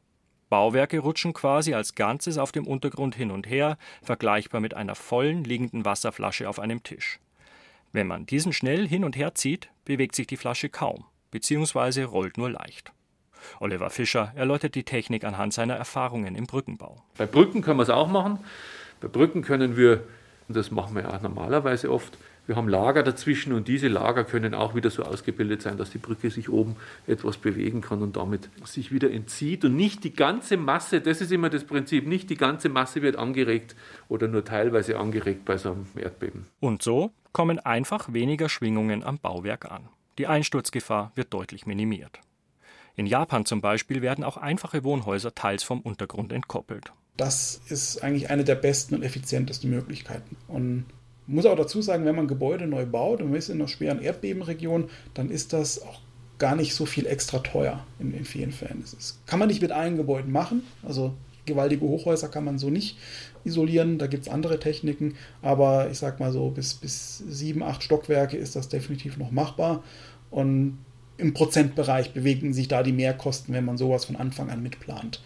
Bauwerke 0.48 1.00
rutschen 1.00 1.32
quasi 1.32 1.74
als 1.74 1.94
Ganzes 1.94 2.38
auf 2.38 2.52
dem 2.52 2.66
Untergrund 2.66 3.16
hin 3.16 3.30
und 3.30 3.48
her, 3.48 3.76
vergleichbar 4.02 4.60
mit 4.60 4.74
einer 4.74 4.94
vollen 4.94 5.42
liegenden 5.42 5.84
Wasserflasche 5.84 6.48
auf 6.48 6.60
einem 6.60 6.82
Tisch. 6.82 7.18
Wenn 7.92 8.06
man 8.06 8.26
diesen 8.26 8.52
schnell 8.52 8.86
hin 8.86 9.04
und 9.04 9.16
her 9.16 9.34
zieht, 9.34 9.70
bewegt 9.84 10.14
sich 10.14 10.26
die 10.26 10.36
Flasche 10.36 10.68
kaum, 10.68 11.04
bzw. 11.30 12.04
rollt 12.04 12.38
nur 12.38 12.50
leicht. 12.50 12.92
Oliver 13.60 13.90
Fischer 13.90 14.32
erläutert 14.36 14.74
die 14.74 14.84
Technik 14.84 15.24
anhand 15.24 15.52
seiner 15.52 15.74
Erfahrungen 15.74 16.34
im 16.34 16.46
Brückenbau. 16.46 17.02
Bei 17.16 17.26
Brücken 17.26 17.62
können 17.62 17.78
wir 17.78 17.84
es 17.84 17.90
auch 17.90 18.08
machen. 18.08 18.38
Bei 19.00 19.08
Brücken 19.08 19.42
können 19.42 19.76
wir, 19.76 20.04
und 20.48 20.56
das 20.56 20.70
machen 20.70 20.94
wir 20.94 21.02
ja 21.02 21.18
normalerweise 21.20 21.90
oft, 21.90 22.16
wir 22.46 22.56
haben 22.56 22.68
Lager 22.68 23.02
dazwischen 23.02 23.52
und 23.52 23.68
diese 23.68 23.88
Lager 23.88 24.24
können 24.24 24.54
auch 24.54 24.74
wieder 24.74 24.90
so 24.90 25.02
ausgebildet 25.02 25.62
sein, 25.62 25.78
dass 25.78 25.90
die 25.90 25.98
Brücke 25.98 26.30
sich 26.30 26.48
oben 26.48 26.76
etwas 27.06 27.36
bewegen 27.36 27.80
kann 27.80 28.02
und 28.02 28.16
damit 28.16 28.50
sich 28.64 28.92
wieder 28.92 29.10
entzieht 29.10 29.64
und 29.64 29.76
nicht 29.76 30.04
die 30.04 30.12
ganze 30.12 30.56
Masse, 30.56 31.00
das 31.00 31.20
ist 31.20 31.32
immer 31.32 31.50
das 31.50 31.64
Prinzip, 31.64 32.06
nicht 32.06 32.28
die 32.30 32.36
ganze 32.36 32.68
Masse 32.68 33.02
wird 33.02 33.16
angeregt 33.16 33.74
oder 34.08 34.28
nur 34.28 34.44
teilweise 34.44 34.98
angeregt 34.98 35.44
bei 35.44 35.56
so 35.56 35.72
einem 35.72 35.86
Erdbeben. 35.96 36.46
Und 36.60 36.82
so 36.82 37.12
kommen 37.32 37.58
einfach 37.58 38.12
weniger 38.12 38.48
Schwingungen 38.48 39.02
am 39.02 39.18
Bauwerk 39.18 39.70
an. 39.70 39.88
Die 40.18 40.26
Einsturzgefahr 40.26 41.12
wird 41.14 41.32
deutlich 41.32 41.66
minimiert. 41.66 42.20
In 42.94 43.06
Japan 43.06 43.44
zum 43.44 43.60
Beispiel 43.60 44.02
werden 44.02 44.22
auch 44.22 44.36
einfache 44.36 44.84
Wohnhäuser 44.84 45.34
teils 45.34 45.64
vom 45.64 45.80
Untergrund 45.80 46.32
entkoppelt. 46.32 46.92
Das 47.16 47.60
ist 47.68 48.02
eigentlich 48.02 48.30
eine 48.30 48.44
der 48.44 48.54
besten 48.54 48.94
und 48.94 49.02
effizientesten 49.02 49.70
Möglichkeiten. 49.70 50.36
Und 50.46 50.84
muss 51.26 51.46
auch 51.46 51.56
dazu 51.56 51.80
sagen, 51.80 52.04
wenn 52.04 52.16
man 52.16 52.28
Gebäude 52.28 52.66
neu 52.66 52.86
baut 52.86 53.20
und 53.20 53.28
man 53.28 53.38
ist 53.38 53.48
in 53.48 53.60
einer 53.60 53.68
schweren 53.68 54.00
Erdbebenregion, 54.00 54.90
dann 55.14 55.30
ist 55.30 55.52
das 55.52 55.82
auch 55.82 56.00
gar 56.38 56.56
nicht 56.56 56.74
so 56.74 56.84
viel 56.86 57.06
extra 57.06 57.38
teuer 57.38 57.84
in, 57.98 58.12
in 58.12 58.24
vielen 58.24 58.52
Fällen. 58.52 58.80
Das 58.82 58.92
ist, 58.92 59.26
kann 59.26 59.38
man 59.38 59.48
nicht 59.48 59.62
mit 59.62 59.72
allen 59.72 59.96
Gebäuden 59.96 60.32
machen. 60.32 60.62
Also 60.82 61.14
gewaltige 61.46 61.86
Hochhäuser 61.86 62.28
kann 62.28 62.44
man 62.44 62.58
so 62.58 62.70
nicht 62.70 62.98
isolieren. 63.44 63.98
Da 63.98 64.06
gibt 64.06 64.26
es 64.26 64.32
andere 64.32 64.58
Techniken. 64.58 65.14
Aber 65.42 65.90
ich 65.90 65.98
sag 65.98 66.20
mal 66.20 66.32
so, 66.32 66.50
bis, 66.50 66.74
bis 66.74 67.18
sieben, 67.18 67.62
acht 67.62 67.82
Stockwerke 67.82 68.36
ist 68.36 68.56
das 68.56 68.68
definitiv 68.68 69.16
noch 69.16 69.30
machbar. 69.30 69.82
Und 70.30 70.78
im 71.16 71.32
Prozentbereich 71.32 72.12
bewegen 72.12 72.52
sich 72.52 72.68
da 72.68 72.82
die 72.82 72.92
Mehrkosten, 72.92 73.54
wenn 73.54 73.64
man 73.64 73.78
sowas 73.78 74.04
von 74.04 74.16
Anfang 74.16 74.50
an 74.50 74.62
mitplant. 74.62 75.22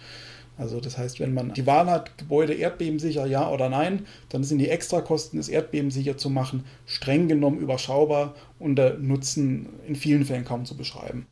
Also 0.58 0.80
das 0.80 0.98
heißt, 0.98 1.20
wenn 1.20 1.32
man 1.32 1.54
die 1.54 1.66
Wahl 1.66 1.86
hat, 1.86 2.18
Gebäude 2.18 2.52
erdbebensicher, 2.52 3.26
ja 3.26 3.48
oder 3.48 3.68
nein, 3.68 4.06
dann 4.28 4.42
sind 4.42 4.58
die 4.58 4.68
Extrakosten, 4.68 5.38
es 5.38 5.48
erdbebensicher 5.48 6.18
zu 6.18 6.30
machen, 6.30 6.64
streng 6.84 7.28
genommen 7.28 7.60
überschaubar 7.60 8.34
und 8.58 8.76
der 8.76 8.98
Nutzen 8.98 9.68
in 9.86 9.94
vielen 9.94 10.24
Fällen 10.24 10.44
kaum 10.44 10.64
zu 10.64 10.76
beschreiben. 10.76 11.28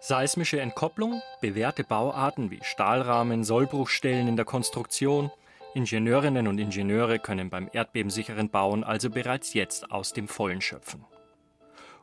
Seismische 0.00 0.60
Entkopplung, 0.60 1.20
bewährte 1.40 1.84
Bauarten 1.84 2.50
wie 2.50 2.60
Stahlrahmen, 2.62 3.44
Sollbruchstellen 3.44 4.28
in 4.28 4.36
der 4.36 4.44
Konstruktion. 4.44 5.30
Ingenieurinnen 5.74 6.46
und 6.48 6.58
Ingenieure 6.58 7.18
können 7.18 7.50
beim 7.50 7.68
erdbebensicheren 7.72 8.48
Bauen 8.48 8.84
also 8.84 9.10
bereits 9.10 9.52
jetzt 9.52 9.90
aus 9.90 10.12
dem 10.14 10.28
Vollen 10.28 10.62
schöpfen. 10.62 11.04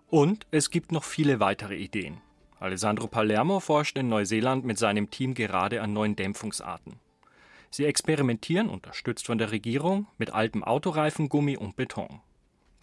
Und 0.10 0.45
es 0.52 0.69
gibt 0.69 0.91
noch 0.91 1.06
viele 1.06 1.39
weitere 1.39 1.78
Ideen. 1.78 2.21
Alessandro 2.63 3.08
Palermo 3.08 3.60
forscht 3.60 3.97
in 3.97 4.08
Neuseeland 4.08 4.63
mit 4.63 4.78
seinem 4.78 5.10
Team 5.10 5.34
gerade 5.34 5.82
an 5.82 5.91
neuen 5.91 6.15
Dämpfungsarten. 6.15 6.93
Sie 7.69 7.84
experimentieren, 7.84 8.69
unterstützt 8.69 9.26
von 9.26 9.38
der 9.38 9.52
Regierung, 9.52 10.08
mit 10.17 10.34
altem 10.34 10.63
Autoreifengummi 10.63 11.58
und 11.58 11.76
Beton. 11.76 12.21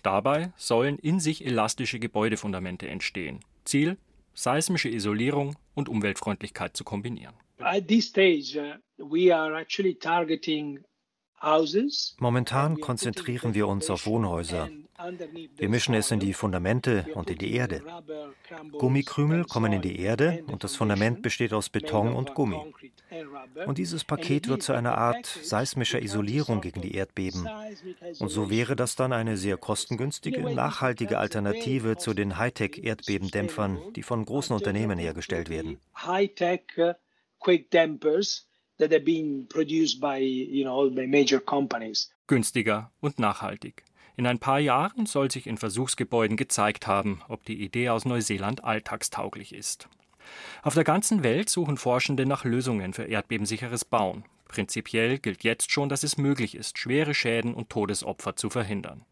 Dabei 0.03 0.53
sollen 0.57 0.99
in 0.99 1.19
sich 1.19 1.47
elastische 1.47 1.99
Gebäudefundamente 1.99 2.88
entstehen. 2.88 3.40
Ziel: 3.64 3.97
seismische 4.35 4.90
Isolierung 4.90 5.57
und 5.75 5.88
Umweltfreundlichkeit 5.88 6.77
zu 6.77 6.85
kombinieren. 6.85 7.35
At 7.59 7.88
this 7.88 8.09
stage, 8.09 8.59
uh, 8.59 9.11
we 9.11 9.35
are 9.35 9.59
actually 9.59 9.95
targeting 9.95 10.85
Momentan 12.19 12.81
konzentrieren 12.81 13.55
wir 13.55 13.66
uns 13.66 13.88
auf 13.88 14.05
Wohnhäuser. 14.05 14.69
Wir 15.57 15.69
mischen 15.69 15.95
es 15.95 16.11
in 16.11 16.21
die 16.21 16.33
Fundamente 16.33 17.07
und 17.15 17.31
in 17.31 17.39
die 17.39 17.55
Erde. 17.55 17.83
Gummikrümel 18.79 19.45
kommen 19.45 19.73
in 19.73 19.83
die 19.83 19.99
Erde 19.99 20.45
und 20.47 20.65
das 20.65 20.77
Fundament 20.77 21.23
besteht 21.23 21.53
aus 21.53 21.69
Beton 21.69 22.13
und 22.15 22.35
Gummi. 22.35 22.61
Und 23.67 23.79
dieses 23.79 24.05
Paket 24.05 24.49
wird 24.49 24.63
zu 24.63 24.73
einer 24.73 24.97
Art 24.99 25.27
seismischer 25.27 26.03
Isolierung 26.03 26.61
gegen 26.61 26.81
die 26.81 26.95
Erdbeben. 26.95 27.49
Und 28.19 28.29
so 28.29 28.51
wäre 28.51 28.77
das 28.77 28.97
dann 28.97 29.13
eine 29.13 29.37
sehr 29.37 29.57
kostengünstige, 29.57 30.43
nachhaltige 30.55 31.19
Alternative 31.19 31.97
zu 31.97 32.15
den 32.15 32.39
Hightech-Erdbebendämpfern, 32.39 33.93
die 33.95 34.03
von 34.03 34.25
großen 34.25 34.55
Unternehmen 34.55 34.99
hergestellt 34.99 35.49
werden. 35.49 35.79
Hightech 35.97 36.63
uh, 36.79 36.93
quick 37.39 37.71
dampers 37.71 38.47
that 38.79 38.93
are 38.93 39.01
being 39.01 39.47
produced 39.49 40.01
by, 40.01 40.19
you 40.19 40.65
know, 40.65 40.91
by 40.91 41.07
major 41.07 41.41
companies. 41.41 42.13
Günstiger 42.27 42.91
und 43.01 43.19
nachhaltig. 43.19 43.85
In 44.21 44.27
ein 44.27 44.39
paar 44.39 44.59
Jahren 44.59 45.07
soll 45.07 45.31
sich 45.31 45.47
in 45.47 45.57
Versuchsgebäuden 45.57 46.37
gezeigt 46.37 46.87
haben, 46.87 47.23
ob 47.29 47.43
die 47.47 47.65
Idee 47.65 47.89
aus 47.89 48.05
Neuseeland 48.05 48.63
alltagstauglich 48.63 49.55
ist. 49.55 49.89
Auf 50.63 50.75
der 50.75 50.85
ganzen 50.85 51.23
Welt 51.23 51.49
suchen 51.49 51.79
Forschende 51.79 52.27
nach 52.27 52.45
Lösungen 52.45 52.93
für 52.93 53.05
erdbebensicheres 53.05 53.87
Bauen. 53.87 54.25
Prinzipiell 54.47 55.17
gilt 55.17 55.43
jetzt 55.43 55.73
schon, 55.73 55.89
dass 55.89 56.03
es 56.03 56.19
möglich 56.19 56.55
ist, 56.55 56.77
schwere 56.77 57.15
Schäden 57.15 57.55
und 57.55 57.71
Todesopfer 57.71 58.37
zu 58.37 58.51
verhindern. 58.51 59.07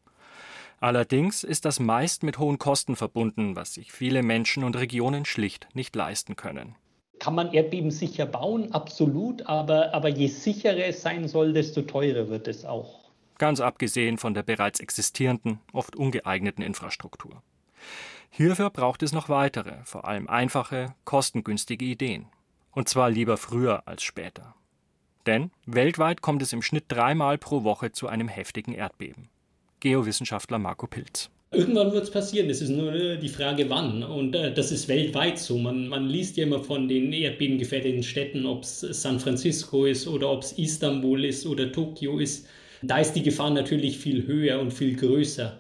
Allerdings 0.79 1.43
ist 1.43 1.65
das 1.65 1.81
meist 1.81 2.23
mit 2.23 2.39
hohen 2.39 2.59
Kosten 2.59 2.95
verbunden, 2.95 3.57
was 3.57 3.73
sich 3.73 3.91
viele 3.93 4.23
Menschen 4.23 4.63
und 4.63 4.77
Regionen 4.77 5.25
schlicht 5.25 5.69
nicht 5.73 5.97
leisten 5.97 6.37
können. 6.37 6.75
Kann 7.19 7.35
man 7.35 7.55
Erdbeben 7.55 7.93
sicher 7.93 8.27
bauen? 8.27 8.73
Absolut, 8.73 9.47
aber, 9.47 9.95
aber 9.95 10.11
je 10.11 10.27
sicherer 10.27 10.85
es 10.85 11.01
sein 11.01 11.29
soll, 11.29 11.55
desto 11.55 11.81
teurer 11.81 12.29
wird 12.29 12.47
es 12.47 12.67
auch. 12.67 12.98
Ganz 13.39 13.61
abgesehen 13.61 14.19
von 14.19 14.35
der 14.35 14.43
bereits 14.43 14.81
existierenden, 14.81 15.61
oft 15.73 15.97
ungeeigneten 15.97 16.63
Infrastruktur. 16.63 17.43
Hierfür 18.31 18.71
braucht 18.71 19.03
es 19.03 19.13
noch 19.13 19.29
weitere, 19.29 19.77
vor 19.85 20.07
allem 20.07 20.29
einfache, 20.29 20.95
kostengünstige 21.05 21.85
Ideen. 21.85 22.27
Und 22.73 22.89
zwar 22.89 23.11
lieber 23.11 23.37
früher 23.37 23.87
als 23.87 24.03
später. 24.03 24.55
Denn 25.27 25.51
weltweit 25.67 26.21
kommt 26.21 26.43
es 26.43 26.53
im 26.53 26.63
Schnitt 26.63 26.85
dreimal 26.89 27.39
pro 27.39 27.65
Woche 27.65 27.93
zu 27.93 28.09
einem 28.09 28.29
heftigen 28.29 28.73
Erdbeben. 28.73 29.29
Geowissenschaftler 29.81 30.59
Marco 30.59 30.87
Pilz. 30.87 31.31
Irgendwann 31.51 31.93
wird 31.93 32.05
es 32.05 32.11
passieren, 32.11 32.51
es 32.51 32.61
ist 32.61 32.69
nur 32.69 32.93
äh, 32.93 33.19
die 33.19 33.29
Frage 33.29 33.71
wann. 33.71 34.03
Und 34.03 34.35
äh, 34.35 34.53
das 34.53 34.71
ist 34.71 34.87
weltweit 34.89 35.39
so. 35.39 35.57
Man, 35.57 35.89
man 35.89 36.07
liest 36.07 36.37
ja 36.37 36.45
immer 36.45 36.63
von 36.63 36.89
den 36.89 37.13
erdbebengefährdeten 37.13 38.03
Städten, 38.03 38.45
ob 38.45 38.65
es 38.65 38.81
San 38.81 39.19
Francisco 39.19 39.87
ist 39.87 40.07
oder 40.07 40.31
ob 40.31 40.43
es 40.43 40.53
Istanbul 40.53 41.25
ist 41.25 41.47
oder 41.47 41.73
Tokio 41.73 42.19
ist. 42.19 42.47
Da 42.83 42.99
ist 42.99 43.15
die 43.15 43.23
Gefahr 43.23 43.51
natürlich 43.51 43.99
viel 43.99 44.27
höher 44.27 44.61
und 44.61 44.73
viel 44.73 44.95
größer. 44.95 45.59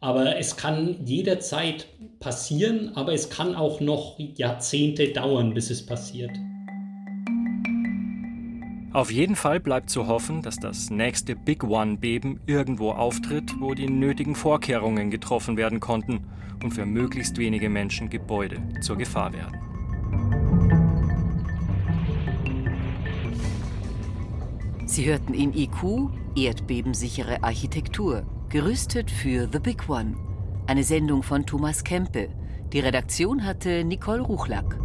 Aber 0.00 0.36
es 0.36 0.56
kann 0.56 1.06
jederzeit 1.06 1.86
passieren, 2.18 2.90
aber 2.96 3.12
es 3.12 3.30
kann 3.30 3.54
auch 3.54 3.80
noch 3.80 4.18
Jahrzehnte 4.18 5.08
dauern, 5.08 5.54
bis 5.54 5.70
es 5.70 5.84
passiert. 5.84 6.32
Auf 8.92 9.10
jeden 9.10 9.36
Fall 9.36 9.60
bleibt 9.60 9.90
zu 9.90 10.06
hoffen, 10.06 10.42
dass 10.42 10.56
das 10.56 10.90
nächste 10.90 11.36
Big 11.36 11.62
One-Beben 11.62 12.40
irgendwo 12.46 12.92
auftritt, 12.92 13.52
wo 13.60 13.74
die 13.74 13.88
nötigen 13.88 14.34
Vorkehrungen 14.34 15.10
getroffen 15.10 15.56
werden 15.56 15.80
konnten 15.80 16.24
und 16.62 16.72
für 16.72 16.86
möglichst 16.86 17.36
wenige 17.38 17.68
Menschen 17.68 18.08
Gebäude 18.08 18.56
zur 18.80 18.96
Gefahr 18.96 19.32
werden. 19.32 19.54
Sie 24.86 25.04
hörten 25.04 25.34
in 25.34 25.52
IQ 25.52 26.10
Erdbebensichere 26.36 27.42
Architektur, 27.42 28.26
gerüstet 28.50 29.10
für 29.10 29.48
The 29.50 29.58
Big 29.58 29.88
One. 29.88 30.16
Eine 30.66 30.84
Sendung 30.84 31.22
von 31.22 31.46
Thomas 31.46 31.82
Kempe. 31.82 32.28
Die 32.72 32.80
Redaktion 32.80 33.44
hatte 33.44 33.84
Nicole 33.84 34.20
Ruchlack. 34.20 34.78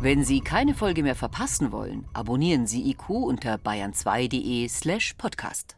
Wenn 0.00 0.24
Sie 0.24 0.40
keine 0.40 0.74
Folge 0.74 1.02
mehr 1.02 1.14
verpassen 1.14 1.72
wollen, 1.72 2.04
abonnieren 2.12 2.66
Sie 2.66 2.90
IQ 2.90 3.08
unter 3.10 3.54
bayern2.de 3.54 4.68
slash 4.68 5.14
podcast. 5.14 5.76